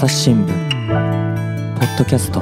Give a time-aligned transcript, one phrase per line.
[0.00, 2.40] 朝日新聞ポッドキャスト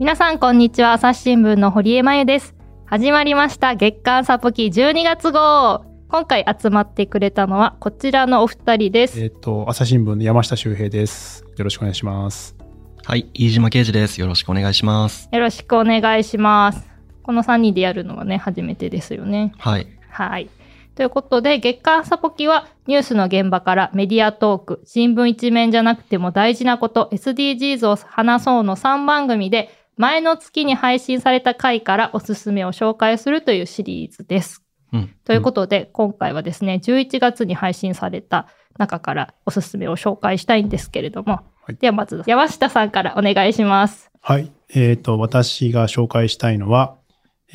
[0.00, 2.54] 皆さんこんにちは朝日新聞の堀江真由です
[2.86, 11.44] 始まりました月刊サポキ12月号今回集まってくれたのはこちらのお二人ですえっ、と、朝日新聞の山下修平です。
[11.58, 12.56] よろしくお願いします。
[13.04, 14.18] はい、飯島啓二です。
[14.18, 15.28] よろしくお願いします。
[15.30, 16.90] よろしくお願いします
[17.24, 19.86] この3人でやるのはね初めてですよねはい。
[20.08, 20.48] はい。
[20.94, 34.62] ということで、月刊サポキはニュースの現場からメディアトーク、新聞一面じゃなくても大事なこと、SDGs を話そうの3番組で、前の月に配信された回からおすすめを紹介するというシリーズです。
[34.92, 35.14] うん。
[35.24, 44.10] ということで、今回はですね、11月に配信された中からおすすめを紹介したいんですけれども、はいではまず山下さんからお願いします。
[44.20, 44.50] はい。
[44.74, 46.96] えっ、と、私が紹介したいのは、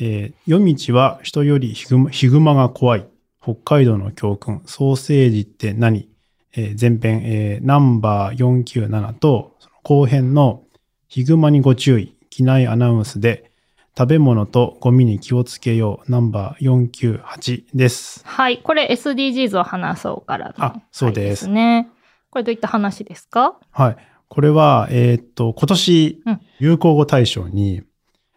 [0.00, 3.06] えー夜道は人よりヒグマヒグマが怖い。
[3.54, 4.62] 北海道の教訓。
[4.66, 6.08] ソーセージって何？
[6.54, 10.64] えー前編、えーナンバー497と、後編の
[11.08, 12.14] ヒグマにご注意。
[12.28, 13.50] 機内アナウンスで、
[13.96, 16.12] 食べ物とゴミに気をつけよう。
[16.12, 18.22] ナンバー498です。
[18.26, 18.58] はい。
[18.58, 21.88] これ SDGs を話そうからのあそうです回ね。
[22.30, 23.58] これどういった話ですか？
[23.70, 23.96] はい。
[24.28, 27.82] これは、えーっと、今年うん、流行語大賞に、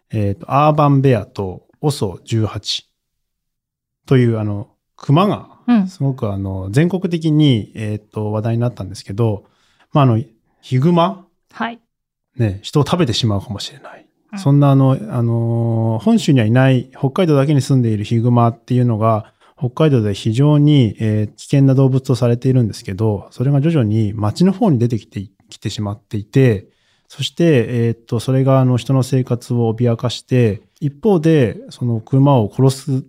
[0.10, 2.84] えーっと、アーバンベアと OSO18
[4.06, 4.70] という、あの、
[5.02, 5.88] 熊が、うん。
[5.88, 9.46] すごくあの、全国的に、えーっと、話題になったんですけど、
[9.92, 10.24] まあ、あの、
[10.62, 11.26] ヒグマ？
[11.52, 11.80] はい。
[12.38, 14.06] ね、人を食べてしまうかもしれない。
[14.34, 26.68] うんそんなあの、あのー本州にはいない北海道だけに住んでいるヒグマっていうのが、北海道で非常に、えー危険な動物とされているんですけど、それが徐々に街の方に出てきてきてしまっていて、
[27.10, 33.04] そして、えーっと、それがあの人の生活を脅かして、一方で、その熊を殺す、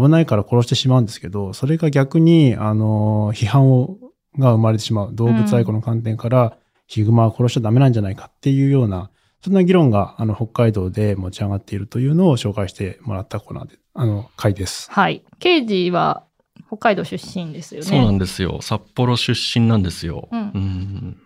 [0.00, 3.98] 危ないから殺してしまうんですけど、それが逆に、あのー批判を、
[4.38, 5.14] が生まれてしまう。
[5.14, 9.10] 動物愛護の観点から、ヒグマは殺しちゃダメなんじゃないかっていうような、
[9.42, 14.90] そんな議論が、あの、北海道で持ち上がっているというのを紹介してもらったコーナーで、あの、回です。
[14.90, 15.24] はい。
[15.38, 16.24] 刑事は
[16.68, 17.86] 北海道出身ですよね。
[17.86, 18.58] そうなんですよ。
[18.60, 20.28] 札幌出身なんですよ。
[20.32, 21.16] うんん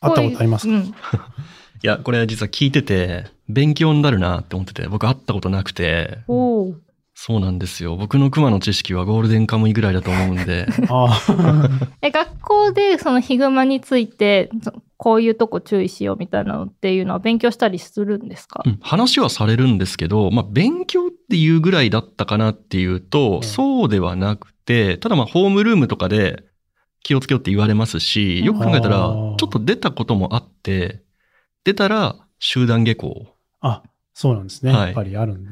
[0.00, 0.72] 会ったことありますか？
[0.72, 0.94] こうん。
[1.82, 6.74] いや、これ実は聞いてて、勉強になるなって思ってて、僕会ったことなくて、おー
[7.20, 7.96] そうなんですよ。
[7.96, 11.68] 僕の熊の知識はゴールデンカムイぐらいだと思うんで、 ああ、
[12.00, 26.44] え、学校でそのヒグマについて、そこういうとこ注意しようみたいなのっていうのは勉強したりするんですか、うん話はされるんですけど、まあ、勉強っていうぐらいだったかなっていうと、んそうではなくて、ただまあ、ホームルームとかで
[27.02, 31.02] 気をつけようって言われますし、よく考えたら、ちあょーっと出たこともあって、
[31.64, 33.26] 出たら集団下校。
[33.60, 33.82] あ、
[34.14, 34.70] そうなんですね。
[34.70, 35.50] はいやっぱりあるんで。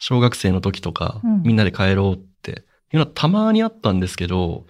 [0.00, 4.66] 小学生の時とか、うんみんなで帰ろうっていうのはたまにあったんですけど、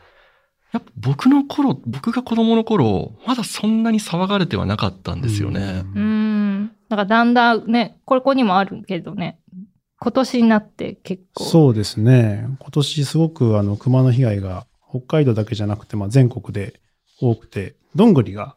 [0.73, 5.85] やっぱ僕の頃、僕が子供の頃、まだそんなに騒がれてはなかったんですよね。
[5.95, 6.73] うーん。
[6.89, 9.41] だからだんだんね、これここにもあるけどね、
[9.99, 11.45] 今年になって結構。
[11.45, 12.47] そうですね。
[12.59, 16.81] 今年すごくあの熊の被害が北海道だけじゃなくて、まあ、全国で
[17.21, 18.57] 多くて、どんぐりが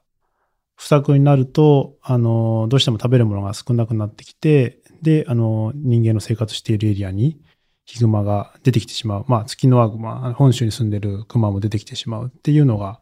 [0.75, 7.39] 不作になると、あの、どうしても食べるものが少なくなってきて、で、あの、人間の生活しているエリアに
[7.85, 9.25] ヒグマが出てきてしまう。
[9.27, 13.01] まあ、月のワグマ、本州に住んでるクマも出てきてしまうっていうのが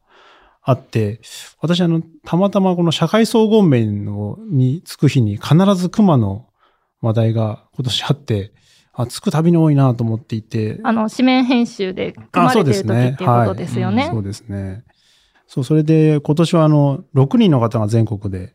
[0.63, 1.22] あって、
[1.59, 6.47] 私あの、たまたまこの社会総合面のに着く日に必ずクマの
[7.01, 8.53] 話題が今年あって、
[8.94, 10.79] あ、着くたびに多いなと思っていて。
[10.84, 14.09] あの、紙面編集で組まれてる時っていうことですよね。
[14.11, 14.84] そうですね。
[15.47, 18.53] そう、それで今年はあの、6人の方が全国で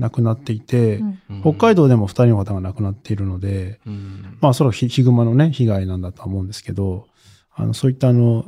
[0.00, 1.20] 亡くなっていて、うん。
[1.30, 1.40] うん。
[1.42, 4.38] 北海道でも2人の方が亡くなっているので、うん。
[4.40, 7.06] まあそれはヒヒグマのね、被害なんだとは思うんですけど、
[7.54, 8.44] あの、そういったあの、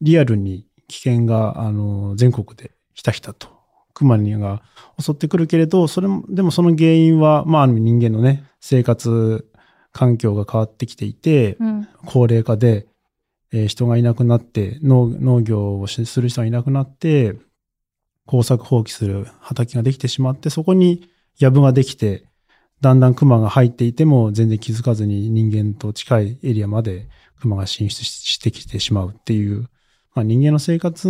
[0.00, 3.48] リアルに危険が、あの、全国でひたひたと、
[3.94, 4.62] クマにが
[4.98, 9.46] 襲ってくるけれど、それも、でもその原因は、まああの人間のね、生活
[9.92, 11.88] 環境が変わってきていて、うん。
[12.06, 12.86] 高齢化で、
[13.52, 17.34] えー人がいなくなって農、農業をしする人がいなくなって、
[18.28, 21.08] 耕作放棄する畑ができてしまって、そこに
[21.40, 22.26] 藪ができて、
[22.82, 27.08] だんだん熊が入っていても全然気づかずに人間と近いエリアまで
[27.40, 29.68] 熊が進出ししてきてしまうっていう、
[30.14, 31.08] まあ、人間の生活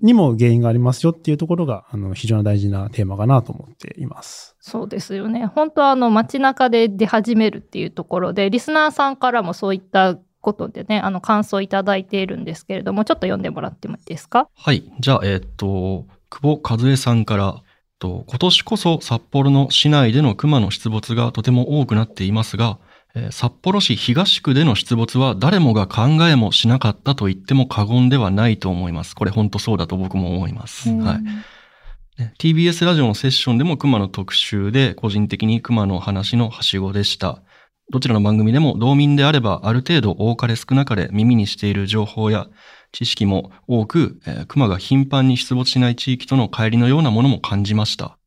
[0.00, 4.54] にも原因がありますよっていうところが、あの、非常に大事なテーマかなと思っています。
[4.60, 5.46] そうですよね。
[5.46, 14.48] 本当はあの街中で出始めるっていうところで、リスナーさんからもそういったことでね、あの感想いただいているんですけれども、ちょっと読んでもらってもいいですか？
[14.54, 14.90] はい。
[15.00, 17.62] じゃあ、えーっと、久保和恵さんから、
[17.98, 22.78] と今年こそ札幌の市内での熊の出没がとても多くなっていますが、
[23.14, 29.16] えー札幌市東区での出没は誰もが考えもしなかったと言っても過言ではないと思います。
[29.16, 30.90] これ本当そうだと僕も思います。
[30.90, 31.22] はい。
[31.22, 37.42] ね TBS ラジオのセッションでも熊の特集で個人的に熊の話のはしごでした。
[37.90, 42.48] どちらの番組でも道民であればある程度多かれ少なかれ耳にしている情報や
[42.92, 48.18] 知識も多く、えー熊が頻繁に出没しない地域との乖離のようなものも感じました。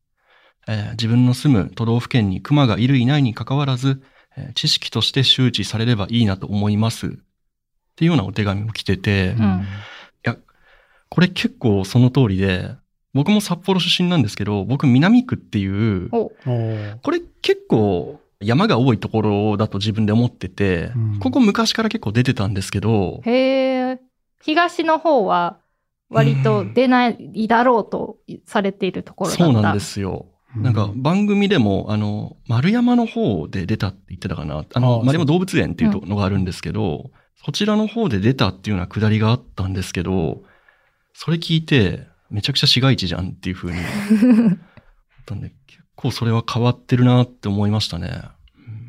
[0.68, 4.02] えー自分の住む都道府県に熊がいるいないに関わらず、
[4.36, 7.06] えー知識として周知されればいいなと思います。
[7.06, 7.10] っ
[7.96, 9.66] ていうようなお手紙も来てて、うん
[11.14, 12.70] これ結構その通りで、
[13.12, 16.30] 僕も札幌出身なんですけど、僕南区っていう、こ
[17.10, 24.00] れ結構山が多いところだと自分で思ってて、うんここ昔から結構出てたんですけど、へえ。
[24.42, 25.58] 東の方は
[26.10, 29.44] 割と出ないだろうとされているところだった。
[29.44, 30.26] そうなんですよ。
[30.56, 34.64] なんか番組でも、あの、丸山の方で出たって言ってたかな。
[34.74, 37.10] あの、ああ丸山動物園っていうのがあるんですけど、
[37.44, 40.42] そちらの方で出たっていうようなくだりがあったんですけど、
[41.14, 44.58] それ聞いて、めちゃくちゃ市街地じゃんっていう風に思っ
[45.24, 48.22] たんで、結構それは変わってるなって思いましたね。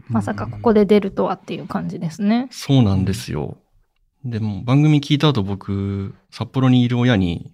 [0.09, 2.47] まさかここで出るとはっていう感じですね。
[2.51, 3.57] そうなんですよ。
[4.25, 7.51] でも番組聞いた後僕、札幌にいる親に、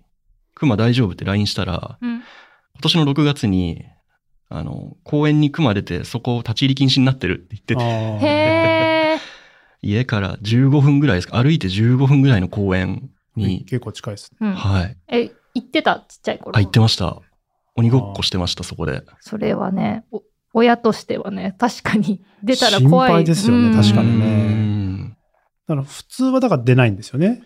[0.54, 2.10] 熊大丈夫って LINE したら、うん。
[2.18, 2.24] 今
[2.81, 3.86] 年の6月に、
[4.50, 9.19] あの、公園に熊出て、そこ立ち入り禁止になってるって言ってて、へえ。
[9.81, 14.31] 家から15分ぐらいですか、歩いて15分ぐらいの公園に、結構近いです。
[14.39, 14.54] うん。
[14.54, 14.98] はい。
[15.07, 16.06] え、行ってた？
[16.07, 16.56] ちっちゃい頃。
[16.56, 17.19] あ、行ってました。
[17.75, 19.04] 鬼ごっこしてました、そこで。
[19.21, 20.21] それはね、お
[20.54, 23.10] 親としてはね、確かに出たら怖い。
[23.10, 24.38] 心配ですよねうん確かにねうん
[25.69, 27.44] だから普通はだから出ないんですよね。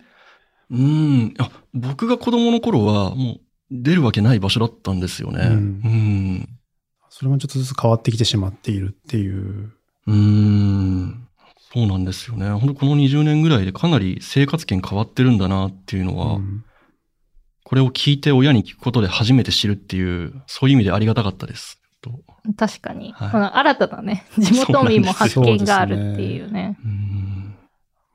[0.71, 1.33] うん。
[1.37, 5.41] あ、僕が子供の頃は、もう出るわけない場所だったんですよね。
[5.45, 6.49] うんうん。
[7.09, 9.73] それがちょっとずつ変わってきてしまっているっていう。
[10.07, 11.27] うーん。
[11.73, 12.49] そうなんですよね。
[12.51, 16.63] 本当この20年ぐらいでかなり生活圏変わってるんだなっていうのは、うん
[17.65, 21.79] これを聞いて親に聞くことで初めて知るっていう、そういう意味でありがたかったです。
[22.01, 22.11] と
[22.57, 23.13] 確かに。
[23.13, 26.77] はいこの新たなね、地元民も発見があるっていうね。
[26.83, 27.42] うーん。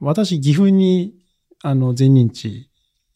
[0.00, 1.14] 私、岐阜に、
[1.62, 2.70] あの、前任地、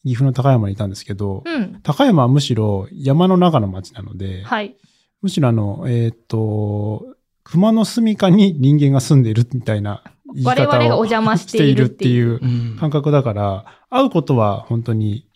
[0.05, 1.81] 岐阜の高山にいたんですけど、うん。
[1.83, 4.77] 高山はむしろ山の中の町なので、はい。
[5.21, 7.07] むしろあの、えーっと、
[7.45, 10.03] 熊の住処に人間が住んでいるみたいな
[10.35, 12.39] 言い我々が方をお邪魔しているっていう。
[12.39, 15.29] しているっていう感覚だから、会うことは本当に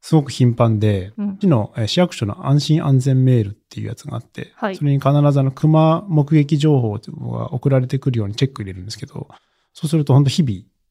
[0.00, 9.28] すごく頻繁で、うんうちのえー市役所の安心安全メールっていうやつがあって、はいそれに必ずあの熊目撃情報が送られてくるようにチェック入れるんですけど、
[9.72, 10.42] そうすると本当日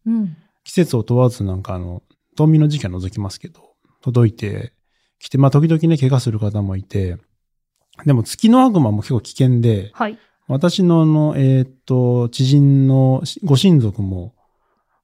[0.05, 0.37] 々、うん。
[0.63, 2.03] 季節を問わずなんかあの、
[2.35, 4.73] 冬眠の時期は除きますけど、届いて
[5.19, 7.17] きて、まあ時々ね、怪我する方もいて、
[8.05, 10.17] でも月の悪魔も結構危険で、はい。
[10.47, 14.33] 私のあの、えーっと、知人のご親族も、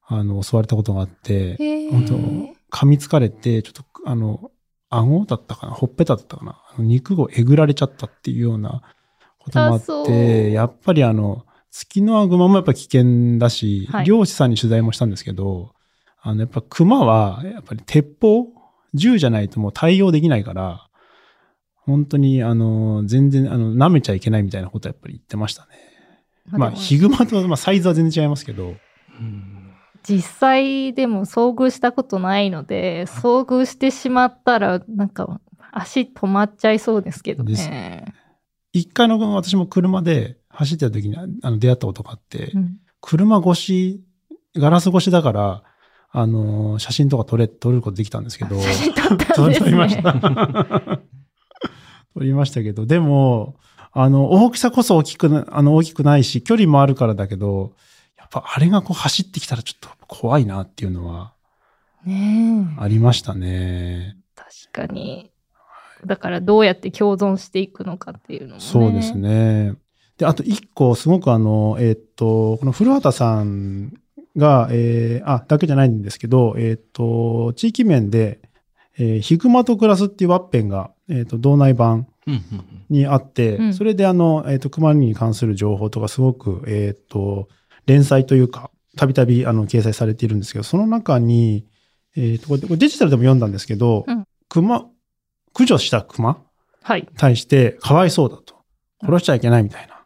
[0.06, 4.50] あの、襲われたことがあって、へ本当ー噛みつかれて、ちょっと、あの、
[4.90, 5.72] 顎だったかな？
[5.72, 6.60] ほっぺただったかな？
[6.78, 8.82] 肉をえぐられちゃったっていうような
[9.38, 15.74] こともあって、やっぱりあの、月のアグマもやっぱ危険だし、はい漁師さんに取材もしたんですけど、
[16.20, 18.48] あの、やっぱ熊は、やっぱり鉄砲
[18.94, 20.88] 銃じゃないともう対応できないから、
[21.74, 25.68] 本当に、あの、全然、あの、舐めちゃいけないみたいなことはやっぱり言ってましたね。
[26.50, 28.74] まあ、ヒグマと、まあ、サイズは全然違いますけど、
[29.20, 29.58] うん
[30.08, 38.14] 実際でも遭遇したことないので、遭遇してしまったら、なんか足止まっちゃいそうですけどね。
[38.72, 44.04] 一回の私も車で走ってた時にあの出会ったことがあって、うん車越し、
[44.56, 45.62] ガラス越しだから、
[46.10, 49.66] あの、写真とか撮れ、撮ることできたんですけど、写真撮った撮んですね。
[49.66, 50.12] 撮りました。
[52.14, 53.54] 撮りましたけど、でも、
[53.92, 57.74] あの、大きさこそ大きくな、あの、大きくないし、距離もあるからだけど、
[58.16, 61.32] やっぱあれがこう走ってきたらちょっと怖いなっていうのは
[62.04, 64.16] ねえありましたね。
[64.34, 65.30] 確かに。
[66.04, 68.60] だからどうやって共存していくのかっていうのもね。
[68.60, 69.14] そうです。
[69.16, 69.74] ね。
[70.18, 73.92] で、あと一個、すごくあの、えーっと、この古畑さん
[74.36, 78.40] が、えーあ、だけじゃないんですけど、えーっと、地域面で、
[78.98, 82.08] えーヒグマと暮らすっていうワッペンが、えーっと、道内版
[82.90, 87.48] にあって、うんそれであの、えーっと、熊に関する情報とかすごく、えーっと、
[87.86, 91.64] 連載というか、たびたびあの、掲載されているんですけど、その中に、
[92.16, 94.86] えーっと、これこれデジタルでも読んだんですけど、うん熊、
[95.52, 96.42] 駆除した熊
[96.82, 97.06] はい。
[97.18, 98.56] 対してかわいそうだと。
[99.04, 99.97] 殺しちゃいけないみたいな。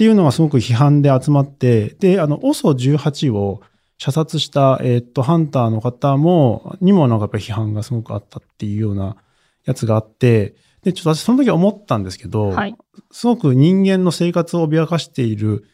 [0.00, 3.60] っていうのがすごく批判で集まって、で、あの、OSO18 を
[3.98, 9.18] 射殺した、えーっと、ハンターの方も、にもなんかやっぱり批判がすごくあったっていうような
[9.66, 12.74] やつがあって、で、ちょっと私その時思ったんですけど、はい。
[13.10, 15.66] すごく人間の生活を脅かしている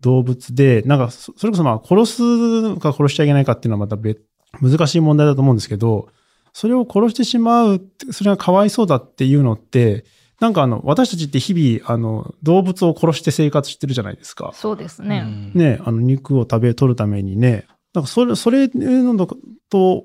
[0.00, 4.22] 動物で、なんかそそれこそまあ殺すか殺しちゃいけないかっていうのはまた別、
[4.62, 6.08] 難しい問題だと思うんですけど、
[6.54, 10.06] それを殺してしまうそれがかわいそうだっていうのって、
[10.40, 14.52] なんかあの、私たちって日々、あの、動物を殺して生活してるじゃないですか。
[14.54, 15.22] そうですね。
[15.24, 19.26] うんね、あの、肉を食べ、取るためにね、なんかそれ、それの
[19.68, 20.04] と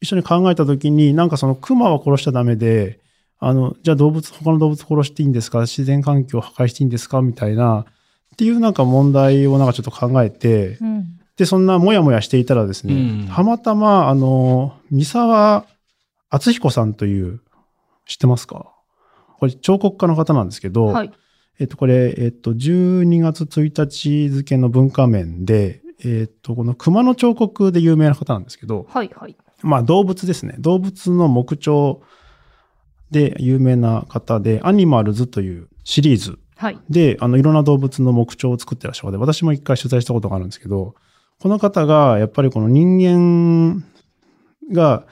[0.00, 3.00] 一緒に考えたときに、なんかその熊は殺しちゃダメで、
[3.38, 5.62] あの、じゃあ動物、他の動物殺していいんですか？
[5.62, 7.22] 自然環境を破壊していいんですか？
[7.22, 7.84] みたいな、っ
[8.36, 11.18] ていうなんか問題をなんかちょっと考えて、うん。
[11.36, 15.66] で、そんなもやもやしていたらですね、うんたまたま、あの、三沢
[16.30, 17.40] 敦彦さんという、
[18.06, 18.70] 知ってますか？
[19.42, 21.10] これ彫刻家の方なんですけど、はい。
[21.58, 29.10] えっと、これ、えっと、12月1日付の文化面で、えっと、この熊の彫刻で有名な方なんですけど、はい。
[29.16, 29.36] はい。
[29.62, 30.54] まあ動物ですね。
[30.60, 32.04] 動物の木彫
[33.10, 36.78] で有名な方で、アニマルズというシリーズはい。
[36.88, 40.94] で、あの、いろんな動物の木彫を作ってらっしゃる方で、私も一回取材したことがあるんですけど、
[41.40, 43.84] この方が、やっぱりこの人間
[44.72, 45.04] が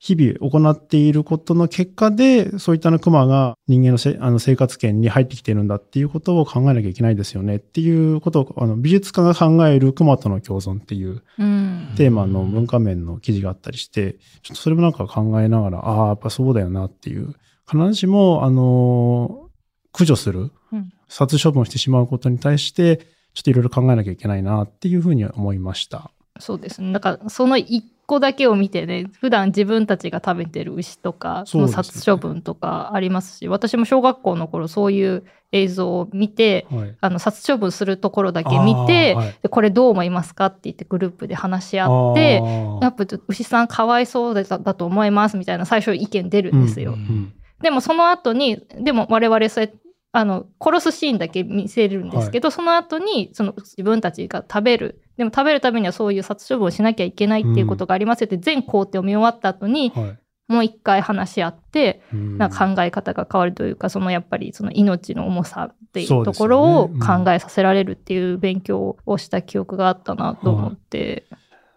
[0.00, 11.92] 日々行っていることの結果で、そういったあの熊が人間のせあの生活圏に入ってきているんだっていうことを考えなきゃいけないですよねっていうことを、あの美術家が考える熊との共存っていううん。
[11.96, 17.34] テーマの文化面の記事があったりして、ちょっとそれもなんか考えながら、ああ、やっぱそうだよなっていう。
[17.70, 19.50] 必ずしも、あのー
[19.92, 22.98] 駆除するうん、殺処分をしてしまうことに対して、
[23.34, 26.12] ちょっといろいろ考えなきゃいけないなっていうふうには思いました。
[26.38, 26.92] そうですね。
[26.92, 36.96] だから、その一個だけを見てね、普段自分たちが食べてる牛とか、その殺処分とかありますし、私も小学校の頃そういう映像を見て、はい。
[37.00, 39.38] あの殺処分するところだけ見て、はい。
[39.42, 42.42] でこれどう思いますかって言ってグループで話し合って、
[42.82, 46.94] やっぱ牛さんかわいそうだだと思いますみたいな最初意見出るんですよ。
[46.94, 49.76] うんうんでもその後に、でも我々そうやって
[50.12, 60.18] あの殺すシーンだけ見せるんですけど、その後にその自分たちが食べるでも食べるためにはそういう殺処分をしなきゃいけないっていうことがありますよって、全工程を見終わった後にはい。
[60.48, 62.38] もう一回話し合って、うん。
[62.38, 71.26] な考え方が変わるというかそのやっぱりその命の重さっていうところをうん考えさせられるっていう勉強をした記憶があったなと思って、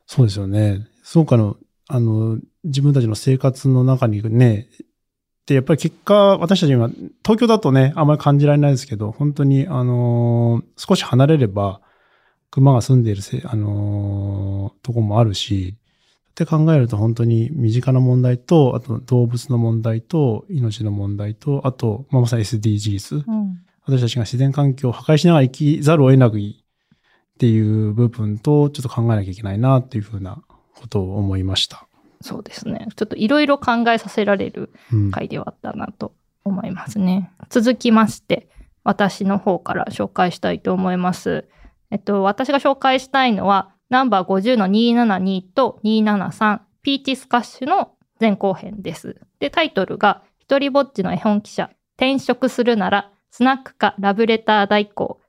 [0.08, 0.88] そうですよね。
[1.04, 1.58] そうかの、
[1.90, 4.70] あの、自分たちの生活の中にね、
[5.46, 11.82] で、やっぱり結果、私たち今、東京だとね、あんまり感じられないですけど、本当に、あのー少し離れれば、
[12.54, 15.76] 熊が住んでいるせ、あのーとこもあるし、
[16.32, 23.24] って考えると本当に身近な問題と、あと動物の問題と、命の問題と、あと、まあ、まさに SDGs。
[23.28, 26.42] うん私たちが自然環境を破壊しながら生きざるを得なくっ
[27.38, 30.42] ていう部分とちょっと考えなきゃいけないなっていうふうな
[30.74, 31.86] ことを思いました。
[32.22, 36.14] そうですねちょっといろいろ考えさせられるうん回ではあったなと
[36.46, 37.34] 思いますね。
[37.50, 38.48] 続きまして、
[38.86, 41.46] 私の方から紹介したいと思います。
[41.94, 49.22] えっと、私が紹介したいのは、ナンバー50の272と273、ピーチスカッシュの前後編です。
[49.40, 55.22] で、タイトルが、一人ぼっちの絵本記者、転職するなら、スナックかラブレター代行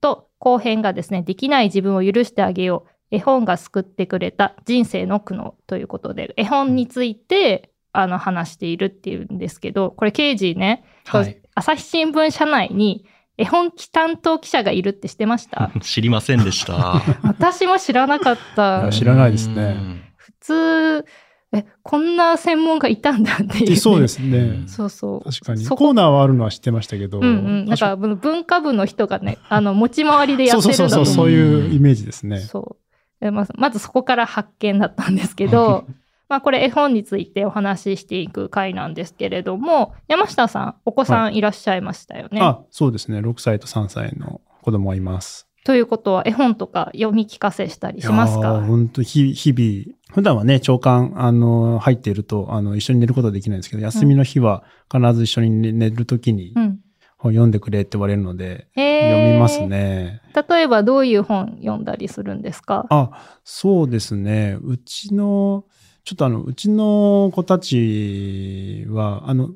[0.00, 2.90] と、後編がですね、できない自分を許してあげよう。
[3.10, 11.38] 絵本が救ってくれた人生の苦悩ということで、絵本について、あの、話しているっていうんですけど、これ、刑事ね、はい。
[11.54, 13.04] 朝日新聞社内に
[13.38, 15.70] 絵本担当記者がいるって知ってました？
[15.80, 17.00] 知りませんでした。
[17.22, 18.90] 私も知らなかっいたや。
[18.90, 20.00] 知らないですねうん。
[20.16, 21.04] 普通、
[21.52, 23.76] え、こんな専門家いたんだっていう、ね。
[23.76, 24.64] そうですね。
[24.66, 25.24] そうそう。
[25.24, 25.64] 確かに。
[25.66, 27.20] コーナーはあるのは知ってましたけど。
[27.20, 27.28] うんう
[27.62, 27.64] ん。
[27.64, 31.26] なんか、文化部の人がね、あの、持ち回りでやそうそうそうそう、ってるんだと思う。
[31.26, 32.40] そういうイメージですね。
[32.40, 33.24] そう。
[33.24, 35.86] でまずまずそこから発見だったんですけど、
[36.28, 42.40] まあこれ絵本についてお話ししていく回なんですけれども、山下さん、お子さんいらっしゃいましたよね。
[42.42, 43.18] あ、そうですね。
[43.20, 45.46] 6歳と3歳の子供がいます。
[45.64, 48.60] ということは絵本とか読み聞かせしたりしますか？
[48.62, 56.78] 本当日日々、普段はね、長官、あの、入っていると、あの、一緒に寝ることはできないんですけど、休みの日は必ず一緒に寝寝るときにうん。
[57.20, 59.66] 本読んでくれって言われるので、読みます。
[59.66, 60.22] ね。
[60.48, 62.86] 例えばどういう本読んだりするんですか？
[62.90, 63.10] あ、
[63.42, 64.56] そうですね。
[64.62, 65.64] うちの、
[66.08, 69.50] ちょっとあの、うちの子たちは、あの、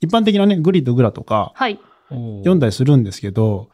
[0.00, 1.80] 一般的なね、グリとグラとかはい。
[2.10, 3.70] 読んだりするんですけど、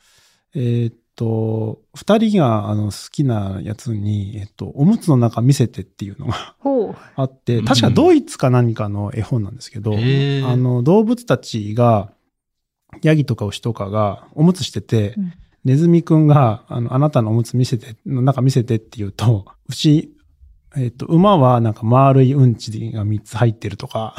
[0.54, 6.54] えーっと、二人があの好きなやつに、えっと、おむつの中見せてっていうのが。
[7.16, 12.12] あって、うん確かドイツか何かの絵本なんですけど、へーあの、動物たちが、
[13.02, 15.32] ヤギとか牛とかがおむつしてて、うん
[15.64, 20.13] ネズミくんが、あの、あなたのおむつ見せて、の中見せてって言うと、牛、
[20.76, 24.14] えっ、と、馬はなんか丸いうんちが3つ入ってるとか、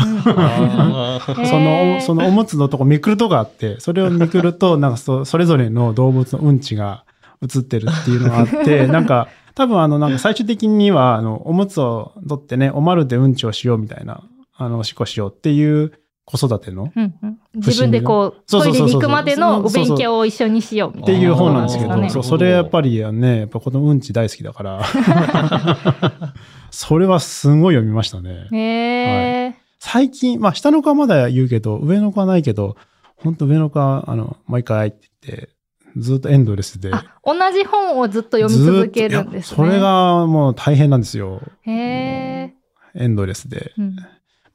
[1.46, 7.04] その、そのおむつのとこめくるとこあって、それをめくると、なんかそそれぞれの動物のうんちが
[7.42, 14.24] 映ってるっていうのがあって、 なんか、多分あの、なんか最終的には、あの、おむつを取ってね、おまるでうんちをしようみたいな、
[14.56, 15.92] あの、おしっこしようっていう
[16.26, 24.82] 子育てのうんうん自分でこう、トイレに行くまでのお勉強を一緒にしようみったていう本なんですけど、そうそう、それやっぱりね、やっぱこのうんち大好きだから、
[26.72, 28.48] それはすごい読みましたね。
[28.52, 32.76] へえ、最近、まあ下の子はまだ言うけど、上の子はないけど、
[33.16, 35.50] 本当上の子は、あの、毎回って言って、
[35.96, 36.92] ずっとエンドレスで。
[36.92, 39.56] あ、同じ本をずっと読み続けるんですね。
[39.56, 41.42] それがもう大変なんですよ。
[41.62, 42.54] へえ、
[42.96, 43.74] エンドレスで。
[43.78, 43.96] うん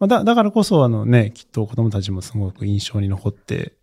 [0.00, 3.74] まあ、だだからこそ、あのね、きっと子供たちもすごく印象に残って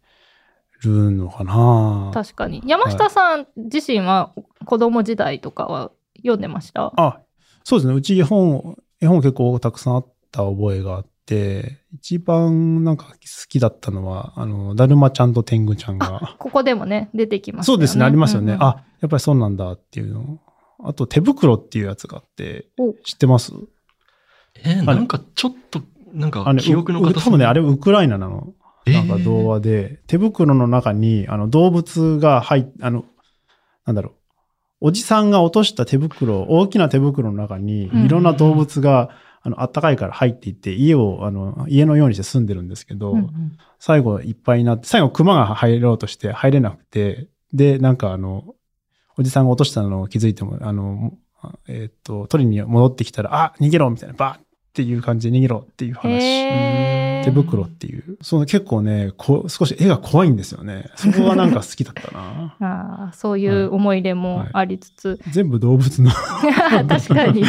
[0.84, 2.12] るのかな。
[2.14, 2.62] 確かに。
[2.66, 4.34] 山下さん自身は
[4.66, 6.92] 子供時代とかは読んでました？
[6.98, 7.22] あ、
[7.64, 7.94] そうですね。
[7.94, 13.14] うち絵本、絵本結構たくさんあった覚えがあって、一番なんか好
[13.48, 16.36] きだったのは、あの、だるまちゃんと天狗ちゃんが。
[16.40, 17.78] ここでもね、出てきますよね。
[17.78, 18.54] そうですね、ありますよね。
[18.54, 20.40] うんうんあ、やっぱりそうなんだっていうの。
[20.84, 23.54] あと、手袋っていうやつがあってお、知ってます？
[24.64, 25.82] えーなんかちょっと、
[26.14, 28.54] なんかあの、記憶の多分ね、あれウクライナなの。
[28.86, 33.06] なんか童話で、手袋の中に、あの、動物が入っ、あの、
[33.86, 34.14] なんだろう。
[34.80, 39.10] おじさんが落とした手袋、大きな手袋の中に、うんいろんな動物が、
[39.42, 43.58] あの、あったかいから入っていって、家を、あの、家のようにして住んでるんですけど、うんうん。
[43.80, 48.56] 最後いっぱいになって、最後熊が入ろうとして入れなくて、で、なんかあの、
[49.18, 51.14] おじさんが落としたのを気づいても、あの、
[51.68, 54.42] えーっと、取りに戻ってきたら、あ、逃げろみたいな、バーっ
[54.78, 57.24] ていう感じで逃げろっていう話。
[57.26, 58.20] 手袋っていう。
[58.22, 60.92] その結構ね、こ少し絵が怖いんですよね。
[60.96, 62.56] そこがなんか好きだったな。
[62.62, 66.12] ああそういう思い出もありつつ、全部動物の。
[66.88, 67.44] 確かに。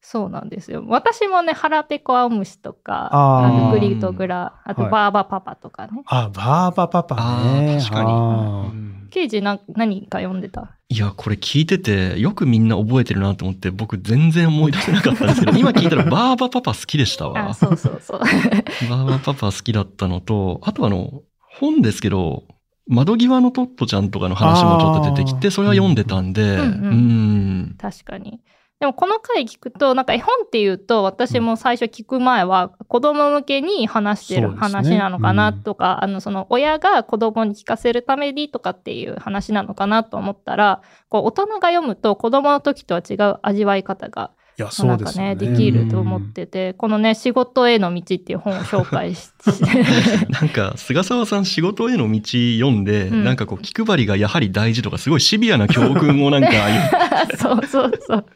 [0.00, 0.82] そうなんですよ。
[0.88, 6.02] 私もね、腹ペコアオムシとか、あのグリとグラ、あとはいバーバパパとかね。
[6.06, 7.14] あ、バーバパパ
[7.60, 7.78] ね。
[7.78, 10.76] 確かに刑事な何か読んでた？
[10.88, 17.50] いや、これ聞いてて、よくみんな覚えてるなと思って、僕全然思い出せなかったんですけど、 今聞いたらバーバパパ好きでしたわ。
[17.50, 18.20] あそうそうそう。
[18.88, 21.22] バーバパパ好きだったのと、あとあの、
[21.58, 22.44] 本ですけど、
[22.86, 28.40] 窓際のトットちゃんとかの話もちょっと出てきて、それは読んでたんで、うんうんうん確かに。
[28.80, 45.36] でもこの回聞くと、なんか絵本っていうと、私も最初聞く前は子供向けに話してる話なのかなとか、あの、その親が子供に聞かせるためにとかっていう話なのかなと思ったら、こう大人が読むと子供の時とは違う味わい方がいや、なそうんですよね。
[45.36, 49.30] かね、できると思ってて、このね、仕事への道っていう本を紹介し
[50.30, 52.20] なんか、菅沢さん仕事への道
[52.58, 53.24] 読んで、うん。
[53.24, 56.50] なんかこう、気配りがやはり大事とか、すごいシビアな教訓をなんか、
[57.38, 58.26] そうそうそう。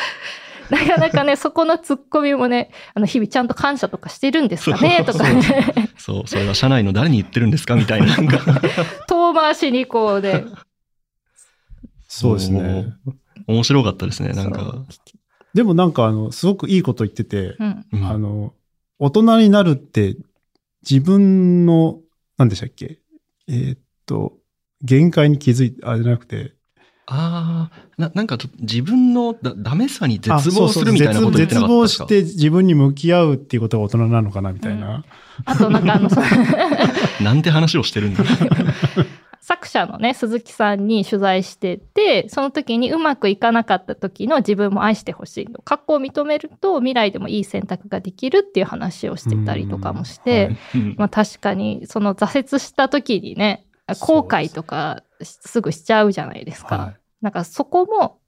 [0.70, 5.40] なかなかね、そこのツッコミもね、あの、日々ちゃんと感謝とかしてるんですかねとかね、
[5.96, 8.40] そう、それは社内の誰に言ってるんですかみたいな、なんか、
[9.06, 10.44] 遠回しにこうで、
[12.08, 12.94] そうですね。
[13.46, 14.84] 面白かったですね、なんか。
[15.54, 17.86] でもなんかあの、すごくいいこと言ってて、うん。
[17.92, 18.04] うん。
[18.04, 18.54] あの、
[18.98, 20.16] 大人になるって
[20.88, 22.00] 自分の、
[22.38, 22.98] 何でしたっけ？
[23.48, 24.34] えーっと、
[24.82, 26.55] 限界に気づいて、あ、じゃなくて、
[27.08, 32.06] ああ、ななんかちょっと自分のだダメさに絶あ望するみたいなこと言ってなかったですか？
[32.06, 35.04] 絶望して自分に向き合うっていうことが大人なのかなみたいな。
[35.44, 36.20] あとなんかあの、そ
[37.22, 38.24] なんて話をしてるんだ。
[39.40, 45.60] 作者のね、鈴木さんに取材してて、その時にうまくいかなかった時の自分も愛してほしいの。
[45.60, 53.64] 過去を認めると未来でもいい選択ができるっていう話をしてたりとかもして、うんうんまあ確かにその挫折した時にね、
[54.00, 56.76] 後悔とかすぐしちゃうじゃないですか。
[56.78, 58.20] はいなんかそこも、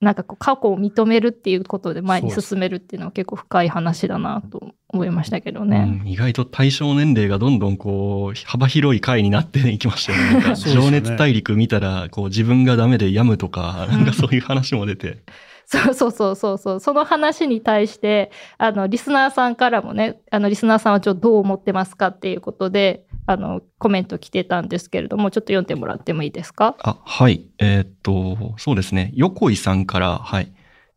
[0.00, 6.00] なんかこう過去を認めるっていうことで前に進めるっていうのは結構深い話だなと思いましたけどね。
[6.00, 10.56] うん意外と対象年齢がどんどんこう幅広い回になっていきましたよね。
[10.56, 15.18] 情熱大陸見たらこう自分がダメで病むとか、なんかそういう話も出て。
[15.66, 16.80] そうそうそうそうそう。
[16.80, 26.76] その話に対して、あの、リスナーさんからもね、あの、リスナーさんはちょっとどう思ってますかっていうことで、あの、コメント来てたんですけれども、ちょっと読んでもらってもいいですか？
[26.82, 27.46] あ、はい。
[27.58, 29.12] えーっと、そうですね。
[29.14, 30.52] 横井さんから、はい。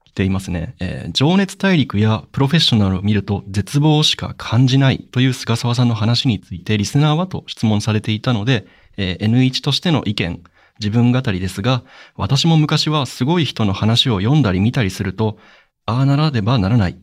[0.06, 0.76] 来ていますね。
[0.80, 8.66] えー情熱大陸やプロフェッショナルを見ると絶望しか感じないという菅沢さんの話についてリスナーはと質問されていたので、
[8.98, 10.42] えー N1 としての意見、
[10.80, 11.84] 自分語りですが、
[12.16, 15.38] 私も昔はすごい人の話を読んだり見たりすると、
[15.86, 16.98] ああならねばならない。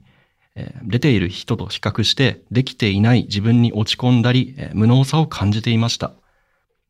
[0.57, 6.13] え出ている人と比較してできていない自分に落ち込んだり、無能さを感じていました。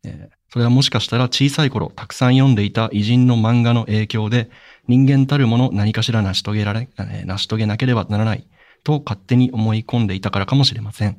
[0.04, 4.50] えそれはもしかしたら小さい頃たくさん読んでいた偉人の漫画の影響で
[4.88, 8.46] 人間たるもの何かしら成し遂げられ、成し遂げなければならない
[8.82, 11.18] と勝手に思い込んでいたからかもしれません。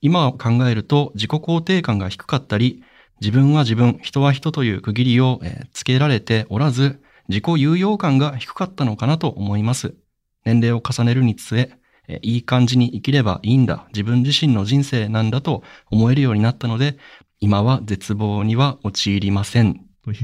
[0.00, 2.82] 今を考えると自己肯定感が低かったり、
[3.20, 5.40] 自分は自分、人は人という区切りを、
[5.72, 9.94] つけられておらず、自己有用感が低かったのかなと思います。
[10.46, 11.72] 年齢を重ねるにつれ、
[12.08, 16.96] えーいい感じに生きればいいんだ、自分自身の人生なんだと思えるようになったので、
[17.40, 19.82] 今は絶望には陥りません。
[20.04, 20.18] という、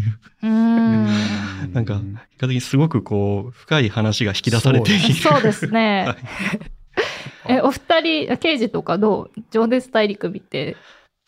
[0.45, 1.73] うーん。
[1.75, 5.15] なんか、結果的にすごくこう、深い話が引き出されている。
[5.15, 6.07] そうですね
[7.45, 7.57] はい。
[7.57, 9.41] え、お二人、刑事とかどう？
[9.51, 10.77] 情熱大陸見て。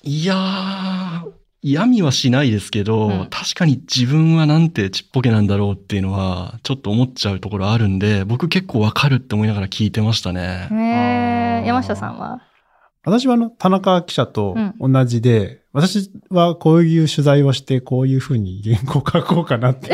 [0.05, 1.31] いやー、
[1.67, 3.27] 嫌味はしないですけど、うん。
[3.31, 10.69] 確かに自分はなんてちっぽけなんだろうっていうのは、ちょっと思っちゃうところあるんで、僕結構わかるって思いながら聞いてましたね。
[11.67, 12.43] 山下さんは？
[13.03, 14.93] 私はあの、田中記者とうん。
[14.93, 19.89] 同じで、私はこういう取材をして、こういうふうに原稿書こうかなって。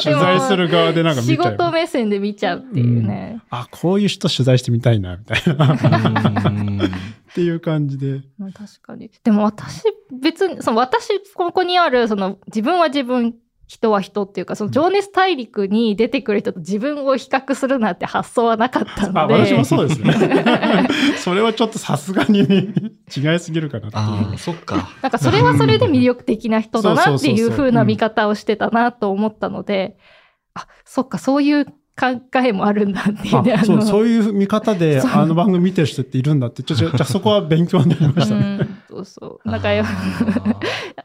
[0.00, 1.56] 取材する側でなんか見仕ちゃう。
[1.58, 3.42] 事目線で見ちゃうっていうね。
[3.50, 6.50] あ、こういう人取材してみたいな、みたいな。
[6.50, 6.80] うん
[7.30, 8.22] っていう感じで。
[8.38, 9.10] まあ確かに。
[9.24, 9.82] でも私、
[10.22, 13.34] 別に、その私、ここにある、その自分は自分、
[13.66, 19.34] 人は人っていうか、その情熱大陸に出てくる人と自分を比較するなんて発想はなかったのあ、で。
[19.34, 20.14] 私もそうですね。
[21.18, 24.02] それはちょっとさすがに違いすぎるかなっていう。
[24.04, 24.90] ああ、そっか。
[25.02, 29.96] なんかそれはそれで魅力的な人だなっていうそうな見方をしてたなと思ったので、
[30.54, 31.66] あ、そっか、そういう
[31.98, 33.54] 考えもあるんだっていうね。
[33.54, 38.40] あそう、うそういう見方で、 あの番組見てる人っているんだって、ちょ、じゃあそこは勉強になりましたね。
[38.56, 39.48] ん、そうそう。
[39.48, 39.84] なんかよ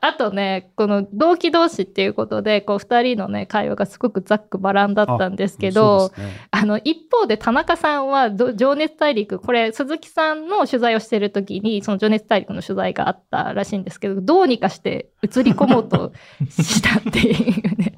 [0.02, 16.14] あとね、この同期同士っていうことで、こう二人のね、会話がすごくざっくばらんだったんですけど、そうですねあの、一方で田中さんは、ど情熱大陸、これ、鈴木さんの取材をしてるときに、その情熱大陸の取材があったらしいんですけど、どうにかして映り込もうと
[16.50, 17.98] したっていうね。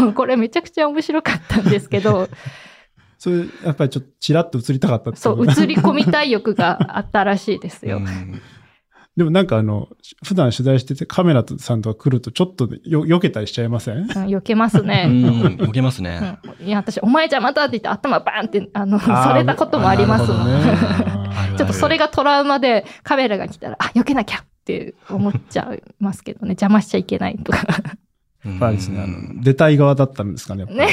[0.00, 2.28] もうこれめちゃくちゃ面白かったんですけど、
[3.18, 8.00] それ、やっぱりちょっとちらっと映りたかったそう、映り込みたい欲があったらしいですよ。
[9.16, 9.88] うんでもなんかあの、
[10.24, 13.98] 普段取材しててカメラさんとか来るとちょっとよ、避けたりしちゃいません？
[13.98, 15.04] うん、避けますうね。
[15.06, 15.26] ん、
[15.58, 16.38] 避けますね。
[16.60, 20.46] うんいや、私、お前じゃまたって言って頭バーンって、あの、されたこともありますもん。
[20.46, 20.62] ね
[21.58, 26.52] ちょっとそれがトラウマでカメラが来たら、あ、避けなきゃって思っちゃいますけどね。
[26.52, 27.58] 邪魔しちゃいけないとか。
[28.44, 30.64] ですね、あの、出たい側だったんですかね。
[30.64, 30.88] ね。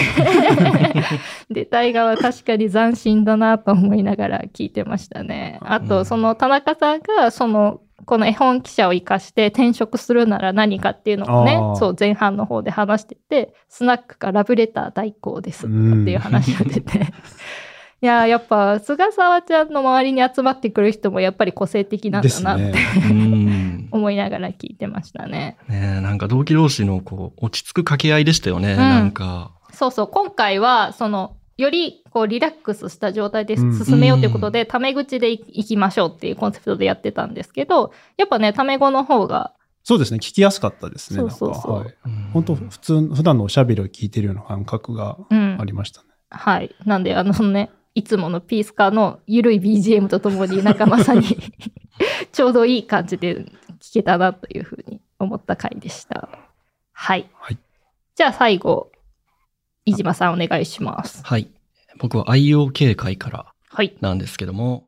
[1.50, 5.60] 出たい側確かに斬新だなと思いながら聞いてましたね。
[5.62, 17.02] あと、うんその田中さんが、その、この絵本記者を生かして転職するなら何かっていうのをねそう前半の方で話してて、スナックかラブレター代行ですっていう話が出て。
[18.02, 22.74] いやーやっぱ菅沢ちゃんの周りに集まってくる人もやっぱり個性的なんだなって、ね。
[23.10, 23.90] うん。
[23.92, 25.58] 思いながら聞いてましたね。
[25.68, 28.76] ねえなんか同期同士のこう、落ち着く掛け合いでしたよね。
[28.76, 29.52] なんか。
[29.74, 39.52] そうそう、今回は、その、よりこうリラックスした状態で進めようということで、タメ口でい行きましょうっていうコンセプトでやってたんですけど、やっぱね、タメ語の方が、
[39.84, 41.20] そうですね、聞きやすかったですね。
[41.20, 45.66] そうそうそうはいうん本当普通、普段のおしゃべりを聞いてるような感覚がうんあ。
[45.66, 46.08] りましたね。
[46.30, 46.74] はい。
[46.86, 51.22] なんで、あのね、いつものピースカーのゆるい BGM とともに、なんかまさに
[52.32, 53.46] ちょうどいい感じで
[53.82, 56.30] 聞けたなというふうに思った回でした。
[56.94, 57.30] はい。
[57.34, 57.58] はい
[58.16, 58.92] じゃあ最後、
[59.86, 61.26] 飯島さんお願いします。
[61.26, 61.50] はい。
[62.00, 63.96] 僕は IOK 会からはい。
[64.02, 64.88] なんですけども、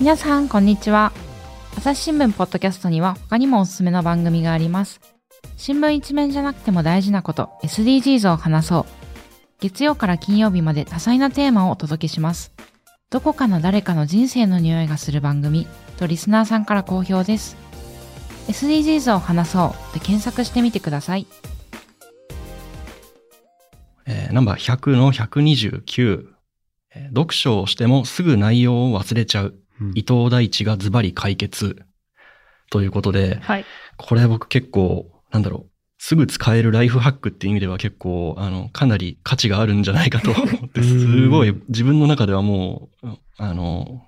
[0.00, 1.12] 皆さん、こんにちは。
[1.76, 5.00] 朝日新聞ポッドキャストには他にもおすすめの番組があります。
[5.56, 8.86] 新聞一面じゃなくても大事なこと、SDGs を話そう。
[9.60, 12.52] 月曜から金曜日まで多彩なテーマをお届けします。
[13.10, 15.66] どこかの誰かの人生の匂いがする番組
[15.98, 17.56] とリスナーさんから好評です。
[18.48, 21.26] SDGs を話そうで検索してみてください。
[24.06, 26.28] えーナンバー100の129、
[26.94, 29.54] えー読書をしてもすぐ内容を忘れちゃう。
[29.80, 31.82] うん伊藤大地がズバリ解決。
[32.70, 33.64] ということで、はい。
[33.96, 43.08] これ僕結構、なんだろう、すぐ使えるライフハックっていう意味では結構、あの、かなり価値があるんじゃないかと思って、 すごい自分の中ではもう、
[43.38, 44.02] あの、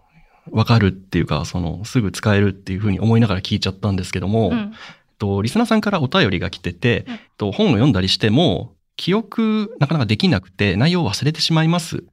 [0.50, 4.72] わかるっていうか、その、すぐ使えるっていうふうに思いながら聞いちゃったんですけども、うん。
[5.18, 12.04] と、リスナーさんからお便りが来てて、うんと本を読んだりしても、記憶なかなかできなくて内容を忘れてしまいます。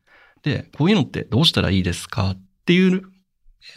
[0.43, 2.31] で、こういうのってどうしたらいいですか？
[2.31, 3.03] っていう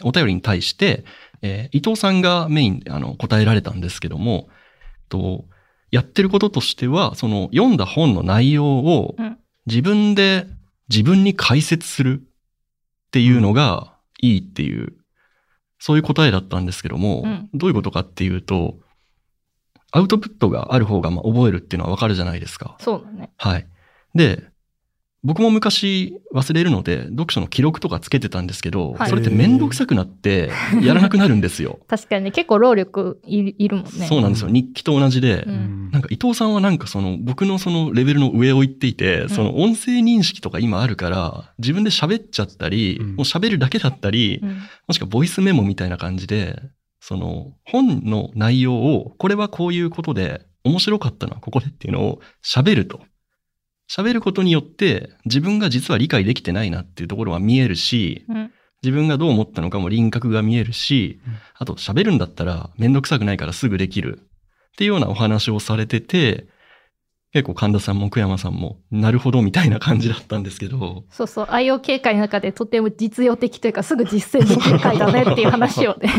[0.01, 1.05] お便りに対して、
[1.41, 4.49] えー伊藤さんがメインであの答えられたんですけども、
[5.09, 5.45] と
[5.91, 10.47] やってることとしては、その読んだ本の内容をうん自分で
[10.87, 14.93] 自分に解説するっていうのがいいっていう、
[15.77, 18.79] そういう答えだったんですけども、うんどういうことかっていうと、
[19.91, 22.77] アウトプットがある方がまあ覚えるっていうのはわかるじゃないですか。
[22.79, 23.31] そうだね。
[23.37, 23.67] はい。
[24.15, 24.43] で、
[25.23, 30.51] 僕も昔忘れるので、読書の記録とかつけてたんですけど、はいそれってめんどくさくなって、
[30.81, 31.79] やらなくなるんですよ。
[31.87, 33.89] 確かにね、結構労力いいるもんね。
[34.07, 34.49] そうなんですよ。
[34.49, 35.43] 日記と同じで。
[35.47, 46.61] うんなんか伊藤さんはなんかその僕のそのレベルの上を行っていて、その音声認識とか今あるから、自分で喋っちゃったり、うんもう喋るだけだったり、うんもしくはボイスメモみたいな感じで、
[47.01, 53.01] その本の内容を、これはこういうことで、面白かったのはここでっていうのを喋ると。
[53.89, 58.51] 喋ることによって、自分が実は理解できてないなっていうところは見えるし、うん
[58.83, 66.47] 自分がどう思ったのかも輪郭が見えるしうん、あと喋るんだったらめんどくさくないからすぐできるっていうようなお話をされてて、
[67.33, 76.11] 結構神田さんも奥山さんもなるほどみたいな感じだったんですけど、そうそう、IO 警戒の中でとても実用的というか、すぐ実践できる回だねっていう話をね。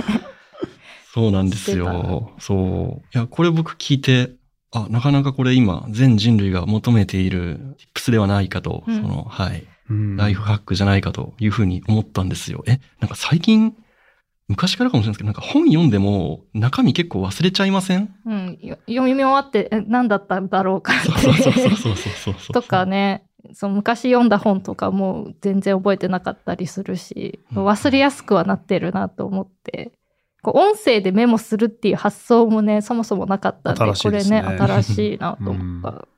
[1.14, 2.32] そうなんですよ。
[2.38, 3.16] そう。
[3.16, 4.30] いや、これ僕聞いて、
[4.72, 9.64] あ、なかなかこれ今全人類が求めている tips ではないかと、うんその、はい。
[9.90, 12.62] うんライフハックじゃないかというふうに思ったんですよ。
[12.66, 13.74] え、なんか最近、
[14.46, 18.14] 昔からかもしれないですけど、なんか本読んでも中身結構忘れちゃいません？
[18.26, 21.10] うん、よ読み終わって、え何だったんだろうかって。
[21.10, 22.52] そうそうそうそうそうそうそう。
[22.52, 29.92] とかね、その昔読んだ本とかも全然覚えてなかったりするし、うん忘れやすくはなってるなと思って、
[30.52, 36.08] こう音声でメモするっていう発想もね、そもそもなかったんで、ですねこれね、新しいなと思った。